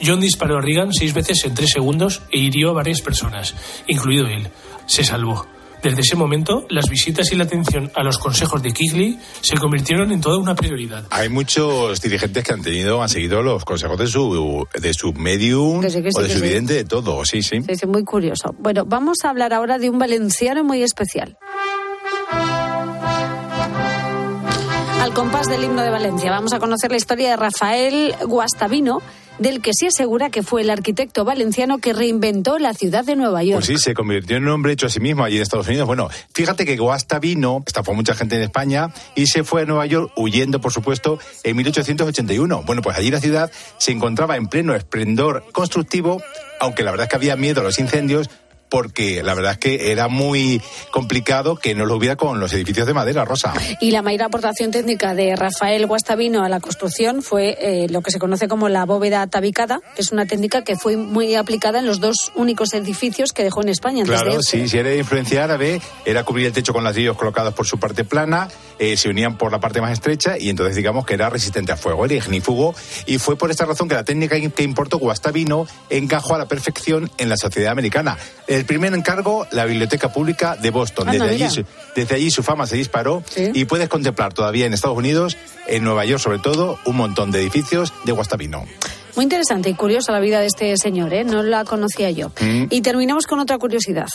[0.00, 3.56] John disparó a Reagan seis veces en tres segundos e hirió a varias personas,
[3.88, 4.48] incluido él.
[4.86, 5.44] Se salvó.
[5.82, 10.10] Desde ese momento, las visitas y la atención a los consejos de Kigley se convirtieron
[10.10, 11.04] en toda una prioridad.
[11.10, 15.80] Hay muchos dirigentes que han tenido, han seguido los consejos de su, de su medium
[15.80, 16.42] Que sí, que sí, o de su sí.
[16.42, 17.62] vidente, de todo, sí, sí.
[17.62, 18.54] Sí, sí, muy curioso.
[18.58, 21.38] Bueno, vamos a hablar ahora de un valenciano muy especial.
[25.00, 29.00] Al compás del himno de Valencia, vamos a conocer la historia de Rafael Guastavino,
[29.38, 33.42] del que se asegura que fue el arquitecto valenciano que reinventó la ciudad de Nueva
[33.42, 33.64] York.
[33.66, 35.86] Pues sí, se convirtió en un hombre hecho a sí mismo allí en Estados Unidos.
[35.86, 39.86] Bueno, fíjate que Guasta vino, estafó mucha gente en España y se fue a Nueva
[39.86, 42.62] York huyendo, por supuesto, en 1881.
[42.66, 46.22] Bueno, pues allí la ciudad se encontraba en pleno esplendor constructivo,
[46.60, 48.30] aunque la verdad es que había miedo a los incendios
[48.68, 50.60] porque la verdad es que era muy
[50.90, 53.52] complicado que no lo hubiera con los edificios de madera, Rosa.
[53.80, 58.10] Y la mayor aportación técnica de Rafael Guastavino a la construcción fue eh, lo que
[58.10, 61.86] se conoce como la bóveda tabicada, que es una técnica que fue muy aplicada en
[61.86, 65.44] los dos únicos edificios que dejó en España de Claro, sí, si era de influencia
[65.44, 68.48] árabe, era cubrir el techo con ladrillos colocados por su parte plana,
[68.78, 71.76] eh, se unían por la parte más estrecha y entonces digamos que era resistente a
[71.76, 72.74] fuego, era ignífugo.
[73.06, 77.10] Y fue por esta razón que la técnica que importó Guastavino encajó a la perfección
[77.18, 78.16] en la sociedad americana.
[78.58, 81.08] El primer encargo, la Biblioteca Pública de Boston.
[81.08, 84.74] Anda, Desde allí, su, desde allí su fama se disparó y puedes contemplar todavía en
[84.74, 85.36] Estados Unidos,
[85.68, 88.64] en Nueva York sobre todo, un montón de edificios de Guastavino.
[89.14, 91.22] Muy interesante y curiosa la vida de este señor, ¿eh?
[91.22, 92.30] no la conocía yo.
[92.40, 92.64] Mm.
[92.70, 94.08] Y terminamos con otra curiosidad.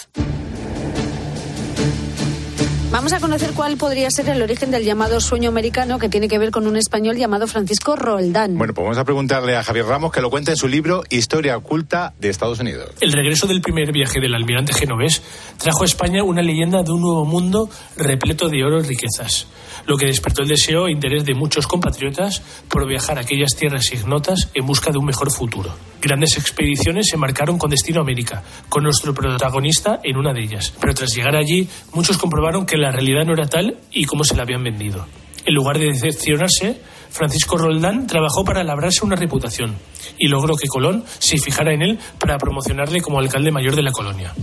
[2.94, 6.38] Vamos a conocer cuál podría ser el origen del llamado sueño americano que tiene que
[6.38, 8.56] ver con un español llamado Francisco Roldán.
[8.56, 11.58] Bueno, pues vamos a preguntarle a Javier Ramos que lo cuente en su libro Historia
[11.58, 12.92] oculta de Estados Unidos.
[13.02, 15.24] El regreso del primer viaje del almirante genovés
[15.58, 17.68] trajo a España una leyenda de un nuevo mundo
[17.98, 19.48] repleto de oro y riquezas,
[19.86, 23.92] lo que despertó el deseo e interés de muchos compatriotas por viajar a aquellas tierras
[23.92, 25.76] ignotas en busca de un mejor futuro.
[26.02, 30.74] Grandes expediciones se marcaron con destino a América, con nuestro protagonista en una de ellas.
[30.80, 34.36] Pero tras llegar allí, muchos comprobaron que la realidad no era tal y como se
[34.36, 35.06] la habían vendido.
[35.46, 36.80] En lugar de decepcionarse,
[37.10, 39.76] Francisco Roldán trabajó para labrarse una reputación
[40.18, 43.92] y logró que Colón se fijara en él para promocionarle como alcalde mayor de la
[43.92, 44.34] colonia.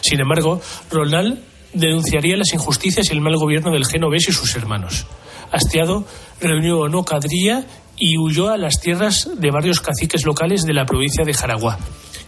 [0.00, 1.40] Sin embargo, Roldán
[1.72, 5.06] denunciaría las injusticias y el mal gobierno del genovés y sus hermanos.
[5.52, 6.04] Hastiado,
[6.40, 7.64] reunió una cuadrilla
[7.96, 11.78] y huyó a las tierras de varios caciques locales de la provincia de Jaragua,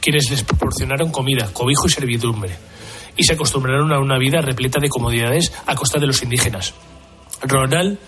[0.01, 2.57] quienes les proporcionaron comida, cobijo y servidumbre,
[3.17, 6.75] y se acostumbraron a una vida repleta de comodidades a costa de los indígenas.
[7.43, 7.99] Ronald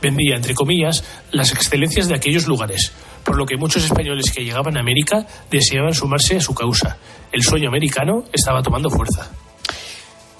[0.00, 2.92] vendía, entre comillas, las excelencias de aquellos lugares,
[3.24, 6.96] por lo que muchos españoles que llegaban a América deseaban sumarse a su causa.
[7.32, 9.30] El sueño americano estaba tomando fuerza.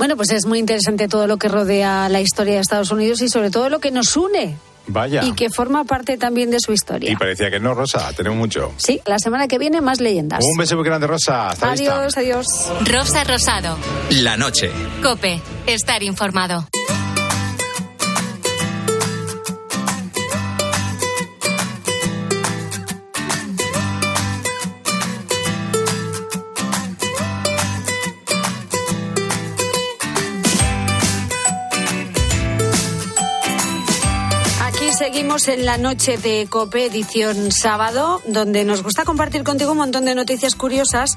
[0.00, 3.28] Bueno, pues es muy interesante todo lo que rodea la historia de Estados Unidos y
[3.28, 5.22] sobre todo lo que nos une Vaya.
[5.24, 7.12] y que forma parte también de su historia.
[7.12, 8.72] Y parecía que no, Rosa, tenemos mucho.
[8.78, 10.40] Sí, la semana que viene más leyendas.
[10.42, 11.50] Un beso muy grande, Rosa.
[11.50, 12.00] Hasta vista.
[12.00, 12.46] Adiós, adiós.
[12.90, 13.76] Rosa Rosado.
[14.08, 14.70] La noche.
[15.02, 15.42] Cope.
[15.66, 16.66] Estar informado.
[35.12, 40.04] Seguimos en la noche de COPE edición sábado, donde nos gusta compartir contigo un montón
[40.04, 41.16] de noticias curiosas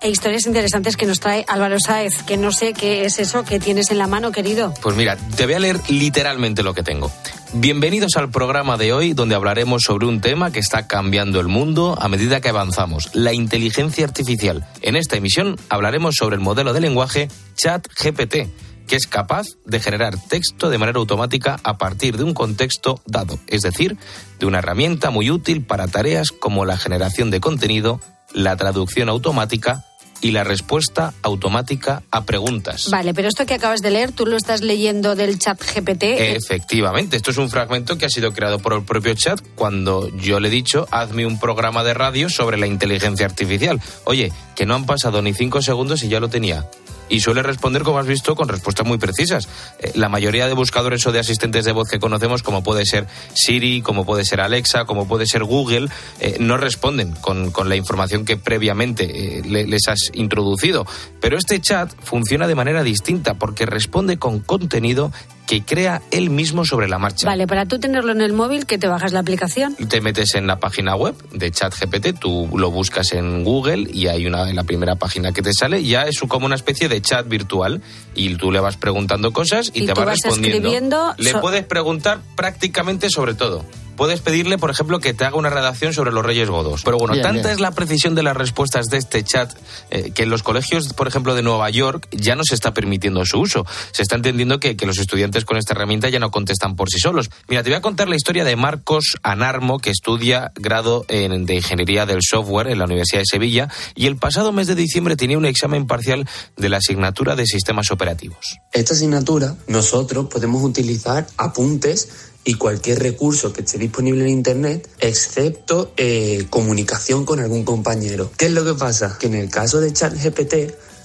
[0.00, 3.60] e historias interesantes que nos trae Álvaro Sáez, que no sé qué es eso que
[3.60, 4.72] tienes en la mano, querido.
[4.80, 7.12] Pues mira, te voy a leer literalmente lo que tengo.
[7.52, 11.98] Bienvenidos al programa de hoy donde hablaremos sobre un tema que está cambiando el mundo
[12.00, 14.66] a medida que avanzamos, la inteligencia artificial.
[14.80, 18.48] En esta emisión hablaremos sobre el modelo de lenguaje ChatGPT,
[18.86, 23.38] que es capaz de generar texto de manera automática a partir de un contexto dado,
[23.46, 23.96] es decir,
[24.38, 28.00] de una herramienta muy útil para tareas como la generación de contenido,
[28.32, 29.84] la traducción automática
[30.22, 32.88] y la respuesta automática a preguntas.
[32.90, 36.04] Vale, pero esto que acabas de leer, tú lo estás leyendo del chat GPT.
[36.36, 40.38] Efectivamente, esto es un fragmento que ha sido creado por el propio chat cuando yo
[40.38, 43.80] le he dicho, hazme un programa de radio sobre la inteligencia artificial.
[44.04, 46.70] Oye, que no han pasado ni cinco segundos y ya lo tenía.
[47.12, 49.46] Y suele responder, como has visto, con respuestas muy precisas.
[49.78, 53.06] Eh, la mayoría de buscadores o de asistentes de voz que conocemos, como puede ser
[53.34, 55.88] Siri, como puede ser Alexa, como puede ser Google,
[56.20, 60.86] eh, no responden con, con la información que previamente eh, le- les has introducido.
[61.20, 65.12] Pero este chat funciona de manera distinta porque responde con contenido
[65.46, 67.26] que crea él mismo sobre la marcha.
[67.26, 69.74] Vale, para tú tenerlo en el móvil, que te bajas la aplicación.
[69.74, 74.26] Te metes en la página web de ChatGPT, tú lo buscas en Google y hay
[74.26, 77.28] una en la primera página que te sale, ya es como una especie de chat
[77.28, 77.82] virtual
[78.14, 80.56] y tú le vas preguntando cosas y, Y te va vas respondiendo.
[80.68, 83.64] escribiendo Le so- puedes preguntar prácticamente sobre todo.
[83.96, 86.82] Puedes pedirle, por ejemplo, que te haga una redacción sobre los Reyes Godos.
[86.84, 87.52] Pero bueno, Bien, tanta bien.
[87.54, 89.52] es la precisión de las respuestas de este chat
[89.90, 93.24] eh, que en los colegios, por ejemplo, de Nueva York ya no se está permitiendo
[93.24, 93.66] su uso.
[93.92, 96.98] Se está entendiendo que, que los estudiantes con esta herramienta ya no contestan por sí
[96.98, 97.30] solos.
[97.48, 101.54] Mira, te voy a contar la historia de Marcos Anarmo, que estudia grado en- de
[101.54, 105.38] Ingeniería del Software en la Universidad de Sevilla y el pasado mes de diciembre tenía
[105.38, 108.58] un examen parcial de la asignatura de sistemas operativos.
[108.72, 112.08] Esta asignatura nosotros podemos utilizar apuntes
[112.44, 118.30] y cualquier recurso que esté disponible en Internet, excepto eh, comunicación con algún compañero.
[118.36, 119.16] ¿Qué es lo que pasa?
[119.18, 120.54] Que en el caso de ChatGPT,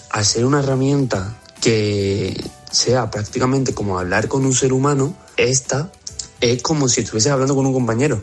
[0.09, 5.91] al ser una herramienta que sea prácticamente como hablar con un ser humano, esta
[6.41, 8.19] es como si estuviese hablando con un compañero.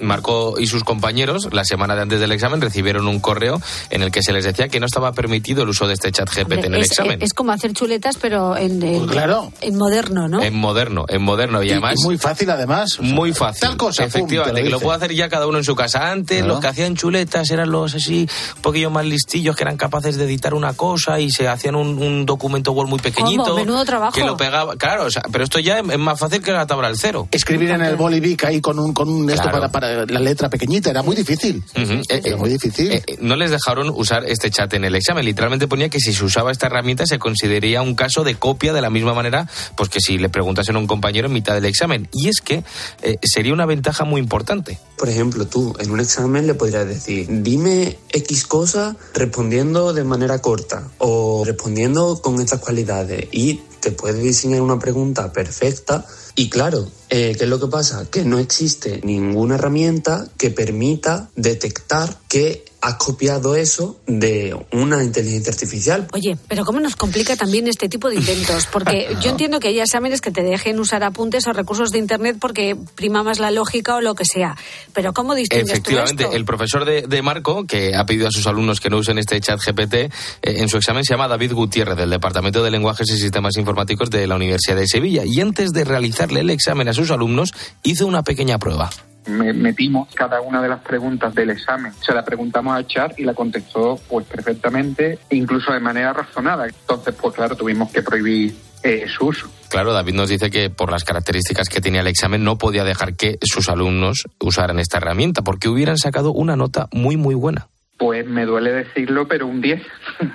[0.00, 3.60] Marco y sus compañeros, la semana de antes del examen, recibieron un correo
[3.90, 6.28] en el que se les decía que no estaba permitido el uso de este chat
[6.28, 7.22] GPT en el es, examen.
[7.22, 9.52] es como hacer chuletas, pero en, en- Pues claro.
[9.60, 10.42] en moderno, ¿no?
[10.42, 11.96] En moderno, en moderno y, además.
[12.04, 12.98] muy fácil, además.
[12.98, 13.60] o sea, muy fácil.
[13.68, 16.10] tal cosa, Efectivamente, que lo puede hacer ya cada uno en su casa.
[16.10, 16.54] Antes, Claro.
[16.54, 20.24] los que hacían chuletas eran los así, un poquillo más listillos, que eran capaces de
[20.24, 23.42] editar una cosa y se hacían un, un documento Word muy pequeñito.
[23.44, 23.56] ¿Cómo?
[23.56, 24.12] Menudo trabajo.
[24.12, 24.76] Que lo pegaba.
[24.76, 27.28] Claro, o sea, pero esto ya es, es más fácil que la tabla al cero.
[27.30, 29.51] Escribir en el bolivic ahí con un, con un esto.
[29.52, 31.62] Para, para la letra pequeñita era muy difícil.
[31.76, 32.90] Eh, Era muy difícil.
[32.92, 35.24] eh, eh, no les dejaron usar este chat en el examen.
[35.24, 38.80] Literalmente ponía que si se usaba esta herramienta se consideraría un caso de copia de
[38.80, 42.08] la misma manera pues que si le preguntasen a un compañero en mitad del examen.
[42.12, 42.64] Y es que
[43.02, 44.78] eh, sería una ventaja muy importante.
[44.96, 50.38] Por ejemplo, tú en un examen le podrías decir, dime X cosa respondiendo de manera
[50.40, 56.06] corta o respondiendo con estas cualidades y te puede diseñar una pregunta perfecta.
[56.36, 58.06] Y claro, eh, ¿qué es lo que pasa?
[58.10, 65.52] Que no existe ninguna herramienta que permita detectar que has copiado eso de una inteligencia
[65.52, 66.08] artificial.
[66.12, 69.78] Oye, pero cómo nos complica también este tipo de inventos, porque yo entiendo que hay
[69.78, 73.94] exámenes que te dejen usar apuntes o recursos de internet porque prima más la lógica
[73.94, 74.56] o lo que sea,
[74.92, 76.36] pero cómo distingues tú Efectivamente, esto?
[76.36, 79.40] el profesor de, de Marco, que ha pedido a sus alumnos que no usen este
[79.40, 80.10] chat GPT, eh,
[80.42, 84.26] en su examen se llama David Gutiérrez, del Departamento de Lenguajes y Sistemas Informáticos de
[84.26, 85.22] la Universidad de Sevilla.
[85.24, 87.52] Y antes de realizarle el examen a sus alumnos,
[87.84, 88.90] hizo una pequeña prueba.
[89.26, 93.24] Me- metimos cada una de las preguntas del examen, se la preguntamos al chat y
[93.24, 96.66] la contestó pues perfectamente, incluso de manera razonada.
[96.66, 99.48] Entonces, pues claro, tuvimos que prohibir eh, su uso.
[99.68, 103.14] Claro, David nos dice que por las características que tenía el examen no podía dejar
[103.14, 107.68] que sus alumnos usaran esta herramienta, porque hubieran sacado una nota muy, muy buena.
[108.02, 109.80] Pues me duele decirlo, pero un 10.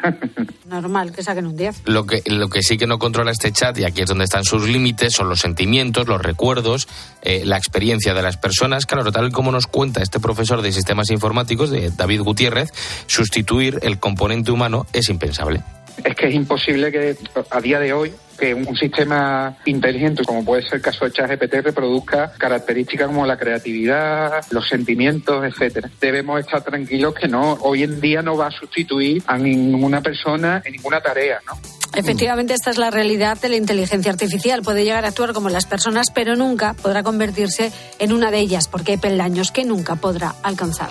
[0.68, 1.82] Normal que saquen un 10.
[1.84, 4.46] Lo que, lo que sí que no controla este chat, y aquí es donde están
[4.46, 6.88] sus límites, son los sentimientos, los recuerdos,
[7.24, 8.86] eh, la experiencia de las personas.
[8.86, 12.72] Claro, tal como nos cuenta este profesor de sistemas informáticos, de David Gutiérrez,
[13.06, 15.62] sustituir el componente humano es impensable.
[16.04, 17.16] Es que es imposible que
[17.50, 21.56] a día de hoy que un, sistema inteligente, como puede ser el caso de ChatGPT,
[21.64, 25.90] reproduzca características como la creatividad, los sentimientos, etcétera.
[26.00, 30.62] Debemos estar tranquilos que no, hoy en día no va a sustituir a ninguna persona
[30.64, 31.54] en ninguna tarea, ¿no?
[31.96, 34.62] Efectivamente, esta es la realidad de la inteligencia artificial.
[34.62, 38.68] Puede llegar a actuar como las personas, pero nunca podrá convertirse en una de ellas,
[38.68, 40.90] porque hay peldaños que nunca podrá alcanzar.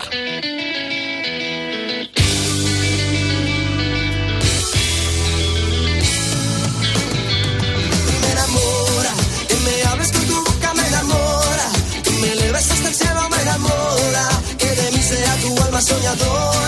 [15.77, 16.66] Alma soñadora,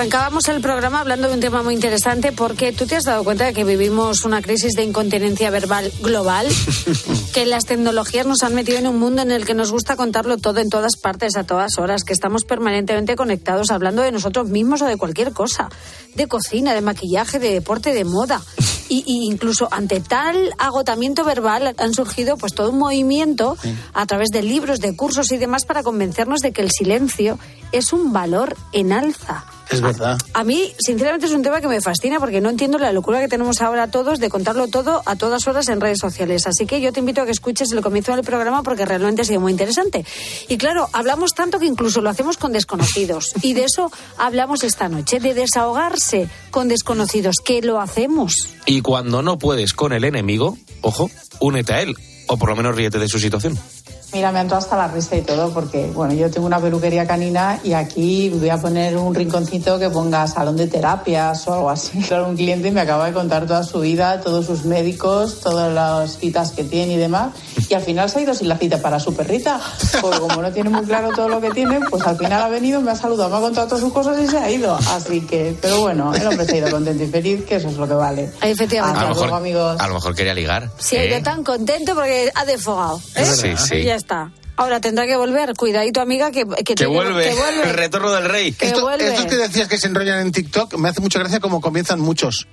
[0.00, 3.44] arrancábamos el programa hablando de un tema muy interesante porque tú te has dado cuenta
[3.44, 6.48] de que vivimos una crisis de incontinencia verbal global,
[7.34, 10.38] que las tecnologías nos han metido en un mundo en el que nos gusta contarlo
[10.38, 14.80] todo en todas partes, a todas horas, que estamos permanentemente conectados hablando de nosotros mismos
[14.80, 15.68] o de cualquier cosa,
[16.14, 18.40] de cocina, de maquillaje, de deporte, de moda.
[18.88, 23.58] Y, y incluso ante tal agotamiento verbal han surgido pues todo un movimiento
[23.92, 27.38] a través de libros, de cursos y demás para convencernos de que el silencio
[27.70, 29.44] es un valor en alza.
[29.70, 30.18] Es verdad.
[30.34, 33.28] A mí, sinceramente, es un tema que me fascina porque no entiendo la locura que
[33.28, 36.46] tenemos ahora todos de contarlo todo a todas horas en redes sociales.
[36.46, 39.24] Así que yo te invito a que escuches el comienzo del programa porque realmente ha
[39.24, 40.04] sido muy interesante.
[40.48, 43.32] Y claro, hablamos tanto que incluso lo hacemos con desconocidos.
[43.42, 48.48] Y de eso hablamos esta noche, de desahogarse con desconocidos, que lo hacemos.
[48.66, 51.10] Y cuando no puedes con el enemigo, ojo,
[51.40, 51.96] únete a él,
[52.26, 53.58] o por lo menos ríete de su situación.
[54.12, 57.06] Mira, me ha entrado hasta la risa y todo, porque bueno, yo tengo una peluquería
[57.06, 61.70] canina y aquí voy a poner un rinconcito que ponga salón de terapias o algo
[61.70, 62.00] así.
[62.10, 66.18] Claro, un cliente me acaba de contar toda su vida, todos sus médicos, todas las
[66.18, 67.32] citas que tiene y demás,
[67.68, 69.60] y al final se ha ido sin la cita para su perrita,
[70.00, 72.80] porque como no tiene muy claro todo lo que tiene, pues al final ha venido,
[72.80, 74.74] me ha saludado, me ha contado todas sus cosas y se ha ido.
[74.90, 77.76] Así que, pero bueno, el hombre se ha ido contento y feliz, que eso es
[77.76, 78.30] lo que vale.
[78.42, 78.98] Efectivamente.
[78.98, 79.80] A lo luego, mejor, amigos.
[79.80, 80.68] a lo mejor quería ligar.
[80.78, 81.08] Sí, ha ¿eh?
[81.10, 83.00] ido tan contento porque ha desfogado.
[83.14, 83.24] ¿eh?
[83.24, 83.84] Sí, sí.
[83.84, 84.32] Ya está.
[84.56, 85.54] Ahora tendrá que volver.
[85.54, 87.28] Cuidadito, amiga, que, que, Que tiene- vuelve.
[87.30, 87.62] que vuelve.
[87.70, 88.52] El retorno del rey.
[88.52, 89.06] Que Esto- vuelve.
[89.08, 92.46] estos que decías que se enrollan en TikTok, me hace mucha gracia como comienzan muchos.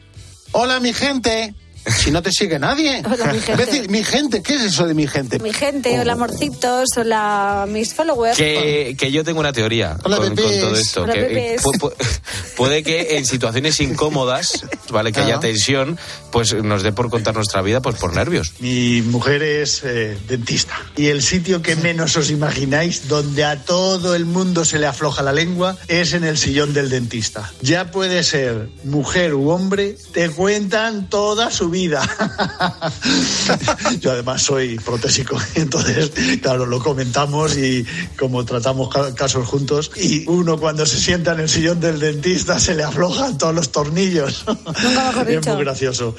[0.54, 1.54] Hola, mi gente.
[1.96, 3.02] Si no te sigue nadie.
[3.12, 3.52] Hola, mi gente.
[3.64, 5.40] Imbécil, mi gente, ¿qué es eso de mi gente?
[5.40, 8.36] Mi gente, hola amorcitos, hola mis followers.
[8.38, 11.04] Que, que yo tengo una teoría Hola, con, con todo esto.
[11.04, 11.64] Hola, que, eh, bebés.
[11.64, 11.94] pu- pu-
[12.58, 15.12] puede que en situaciones incómodas, ¿vale?
[15.12, 15.98] Que haya tensión,
[16.32, 18.54] pues nos dé por contar nuestra vida pues por nervios.
[18.60, 20.76] Mi mujer es eh, dentista.
[20.96, 25.22] Y el sitio que menos os imagináis, donde a todo el mundo se le afloja
[25.24, 27.52] la lengua, es en el sillón del dentista.
[27.62, 31.77] Ya puede ser mujer u hombre, te cuentan toda su vida.
[34.00, 36.12] Yo además soy protésico, entonces,
[36.42, 37.86] claro, lo comentamos y
[38.18, 42.60] como tratamos ca- casos juntos, y uno cuando se sienta en el sillón del dentista
[42.60, 44.46] se le aflojan todos los tornillos.
[44.48, 44.68] mejor
[45.30, 45.54] es dicho.
[45.56, 46.16] muy gracioso.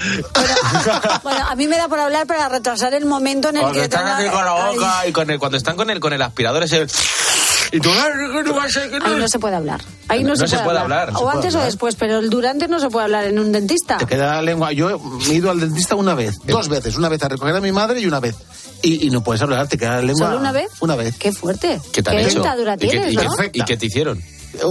[1.22, 3.84] Bueno, a mí me da por hablar para retrasar el momento en el Cuando que
[3.84, 6.12] están tenga- así con la Ay, boca y con el- cuando están con el, con
[6.12, 6.86] el aspirador ese...
[7.70, 7.90] Y tú...
[7.90, 9.06] "Ay, que no va a ser, que no".
[9.06, 9.80] Ahí no se puede hablar.
[10.08, 11.10] Ahí no, No se, se puede, puede hablar.
[11.14, 13.98] O puede antes o después, pero el durante no se puede hablar en un dentista.
[13.98, 14.72] Te queda la lengua.
[14.72, 16.96] Yo he ido al dentista una vez, dos veces.
[16.96, 18.36] Una vez a recoger a mi madre y una vez.
[18.82, 20.26] Y, y no puedes hablar, te queda la lengua.
[20.28, 20.68] ¿Solo una vez?
[20.80, 21.16] Una vez.
[21.18, 21.80] Qué fuerte.
[21.92, 22.34] ¿Qué te han hecho?
[22.34, 23.50] dentadura ¿Y qué-?
[23.52, 24.22] ¿Y qué te hicieron?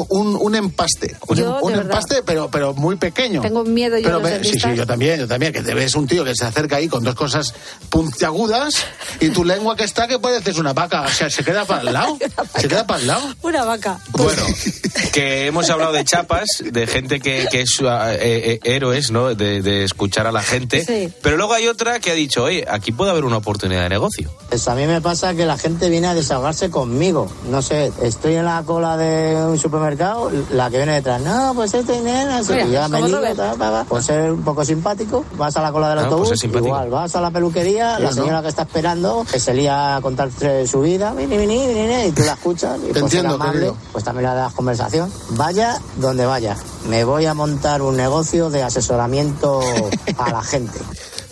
[0.09, 1.15] Un, un empaste.
[1.27, 3.41] Un, Yo, un empaste, pero, pero muy pequeño.
[3.41, 6.07] Tengo miedo yo Pero ve- sí, sí, yo también, yo también, que te ves un
[6.07, 7.53] tío que se acerca ahí con dos cosas
[7.89, 8.73] puntiagudas
[9.19, 11.81] y tu lengua que está que puede ser una vaca, o sea, se queda para
[11.81, 12.17] el lado,
[12.59, 13.23] se queda para el lado.
[13.41, 13.99] Una vaca.
[14.11, 14.43] Bueno,
[15.13, 19.33] que hemos hablado de chapas, de gente que, que es eh, eh, héroes, ¿no?
[19.35, 20.83] De, de escuchar a la gente.
[20.85, 21.11] Sí.
[21.21, 24.29] Pero luego hay otra que ha dicho, oye, aquí puede haber una oportunidad de negocio.
[24.49, 27.31] Pues a mí me pasa que la gente viene a desahogarse conmigo.
[27.49, 31.73] No sé, estoy en la cola de un supermercado, la que viene detrás, no, pues
[31.73, 33.85] este nena, Mira, me ta, ta, ta.
[33.87, 37.15] pues ser un poco simpático, vas a la cola del Ah, pues autobús, igual, vas
[37.15, 38.15] a la peluquería, Sí, la ¿no?
[38.15, 42.03] señora que está esperando, que se lía a contarte su vida, vini, vini, vini, vini,
[42.07, 45.11] y tú la escuchas, y Te pues entiendo, amable, pues también le das conversación.
[45.31, 46.55] Vaya donde vaya,
[46.89, 49.59] me voy a montar un negocio de asesoramiento
[50.17, 50.79] a la gente.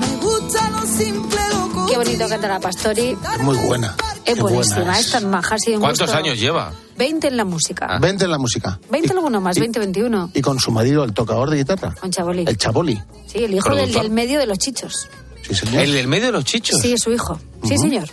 [0.00, 3.16] Me gusta lo simple, lo Qué bonito canta la Pastori.
[3.34, 3.94] Es muy buena.
[4.24, 5.56] Es Qué buenísima, buena es tan maja.
[5.58, 6.16] sí, ¿Cuántos gusto.
[6.16, 6.72] años lleva?
[6.98, 7.98] 20 en la música.
[8.00, 8.80] Vente en la música.
[8.90, 10.30] 20 alguno más, 20, 21.
[10.34, 11.94] Y con su marido, el tocador de guitarra.
[12.00, 12.44] Con Chaboli.
[12.46, 13.00] El Chaboli.
[13.26, 15.08] Sí, el hijo del, del medio de los chichos.
[15.42, 15.82] Sí, señor.
[15.84, 16.80] ¿El del medio de los chichos?
[16.80, 17.38] Sí, es su hijo.
[17.68, 18.08] Sí, señor.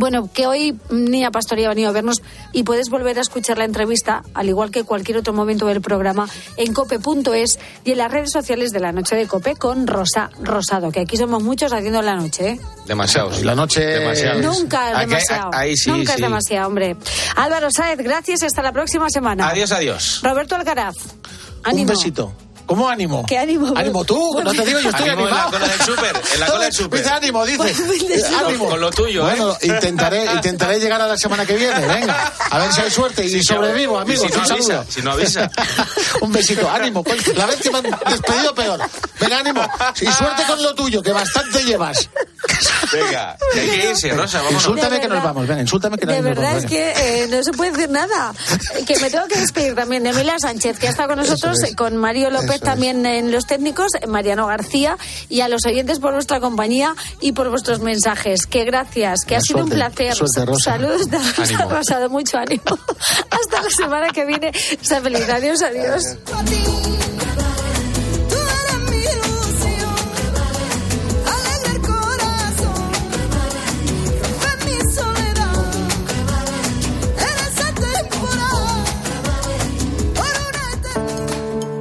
[0.00, 2.22] Bueno, que hoy Nia Pastori ha venido a vernos
[2.54, 6.26] y puedes volver a escuchar la entrevista, al igual que cualquier otro momento del programa,
[6.56, 10.90] en cope.es y en las redes sociales de la noche de Cope con Rosa Rosado,
[10.90, 12.60] que aquí somos muchos haciendo la noche, ¿eh?
[12.86, 13.42] Demasiados.
[13.44, 14.42] La noche- Demasiados.
[14.42, 15.50] Nunca es Aquí- demasiado.
[15.52, 16.96] Ahí sí, Nunca es demasiado, hombre.
[17.36, 18.42] Álvaro Sáez, gracias.
[18.42, 19.50] Hasta la próxima semana.
[19.50, 20.20] Adiós, adiós.
[20.22, 20.96] Roberto Alcaraz.
[21.70, 22.32] Un besito.
[22.70, 23.24] ¿Cómo ánimo?
[23.26, 23.72] ¿Qué ánimo?
[23.76, 24.52] Ánimo tú, Bueno.
[24.52, 25.50] no te digo, yo estoy Ánimo en la animado.
[25.50, 27.00] cola del súper, en la cola del súper.
[27.00, 27.58] Dice ánimo, dice.
[27.58, 28.46] Buen fin de Eh, semana.
[28.46, 28.68] ánimo.
[28.68, 29.66] Con lo tuyo, Bueno, ¿eh?
[29.66, 32.32] intentaré, intentaré llegar a la semana que viene, venga.
[32.48, 34.24] A ver si hay suerte y Si sobrevivo, amigos.
[34.24, 34.86] si no un avisa, saludo.
[34.88, 35.50] si no avisa.
[36.20, 37.02] un besito, ánimo.
[37.34, 38.80] La vez que me han despedido peor.
[39.18, 39.68] Venga, ánimo.
[40.00, 42.08] Y suerte con lo tuyo, que bastante llevas.
[42.92, 44.62] Venga, que hay que irse, Rosa, vámonos.
[44.62, 45.28] Insúltame De que nos verdad.
[45.28, 46.92] vamos, venga, insúltame que De nos vamos, verdad es que
[47.24, 48.32] eh, no se puede decir nada.
[48.76, 51.62] Eh, Que me tengo que despedir también de Emilia Sánchez, que ha estado con nosotros,
[51.62, 51.76] es.
[51.76, 52.60] con Mario López Eso es.
[52.62, 54.96] también en los técnicos, Mariano García,
[55.28, 58.46] y a los oyentes por vuestra compañía y por vuestros mensajes.
[58.46, 60.14] Que gracias, que ha Venga, sido un placer.
[60.14, 60.72] suerte, Rosa.
[60.72, 61.70] Saludos de Rosa Ánimo.
[61.70, 62.62] Rosado, mucho ánimo.
[63.30, 64.52] Hasta la semana que viene.
[64.80, 65.28] Sea feliz.
[65.28, 66.02] Adiós, adiós.
[66.50, 67.09] mi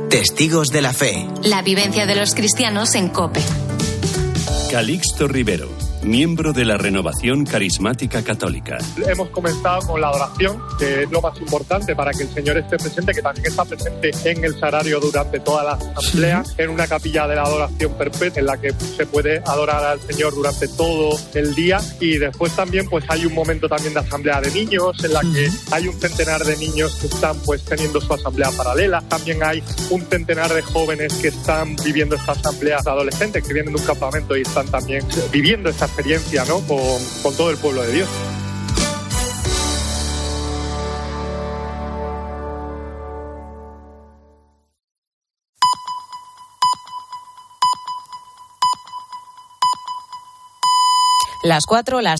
[0.10, 1.28] Testigos de la fe.
[1.44, 3.42] La vivencia de los cristianos en COPE.
[4.72, 5.70] Calixto Rivero,
[6.04, 8.78] miembro de la Renovación Carismática Católica.
[9.08, 12.78] Hemos comenzado con la adoración, que es lo más importante para que el Señor esté
[12.78, 17.28] presente, que también está presente en el salario durante toda la asamblea, en una capilla
[17.28, 21.56] de la adoración perpetua, en la que se puede adorar al Señor durante todo el
[21.56, 21.80] día.
[22.00, 25.50] Y después también pues hay un momento también de asamblea de niños, en la que
[25.72, 29.02] hay un centenar de niños que están pues teniendo su asamblea paralela.
[29.10, 33.74] También hay un centenar de jóvenes que están viviendo esta asamblea de adolescentes, que vienen
[33.74, 36.60] de un campamento y están también viviendo esta experiencia ¿no?
[36.62, 38.10] con, todo el pueblo de Dios.
[51.42, 52.08] Las cuatro, las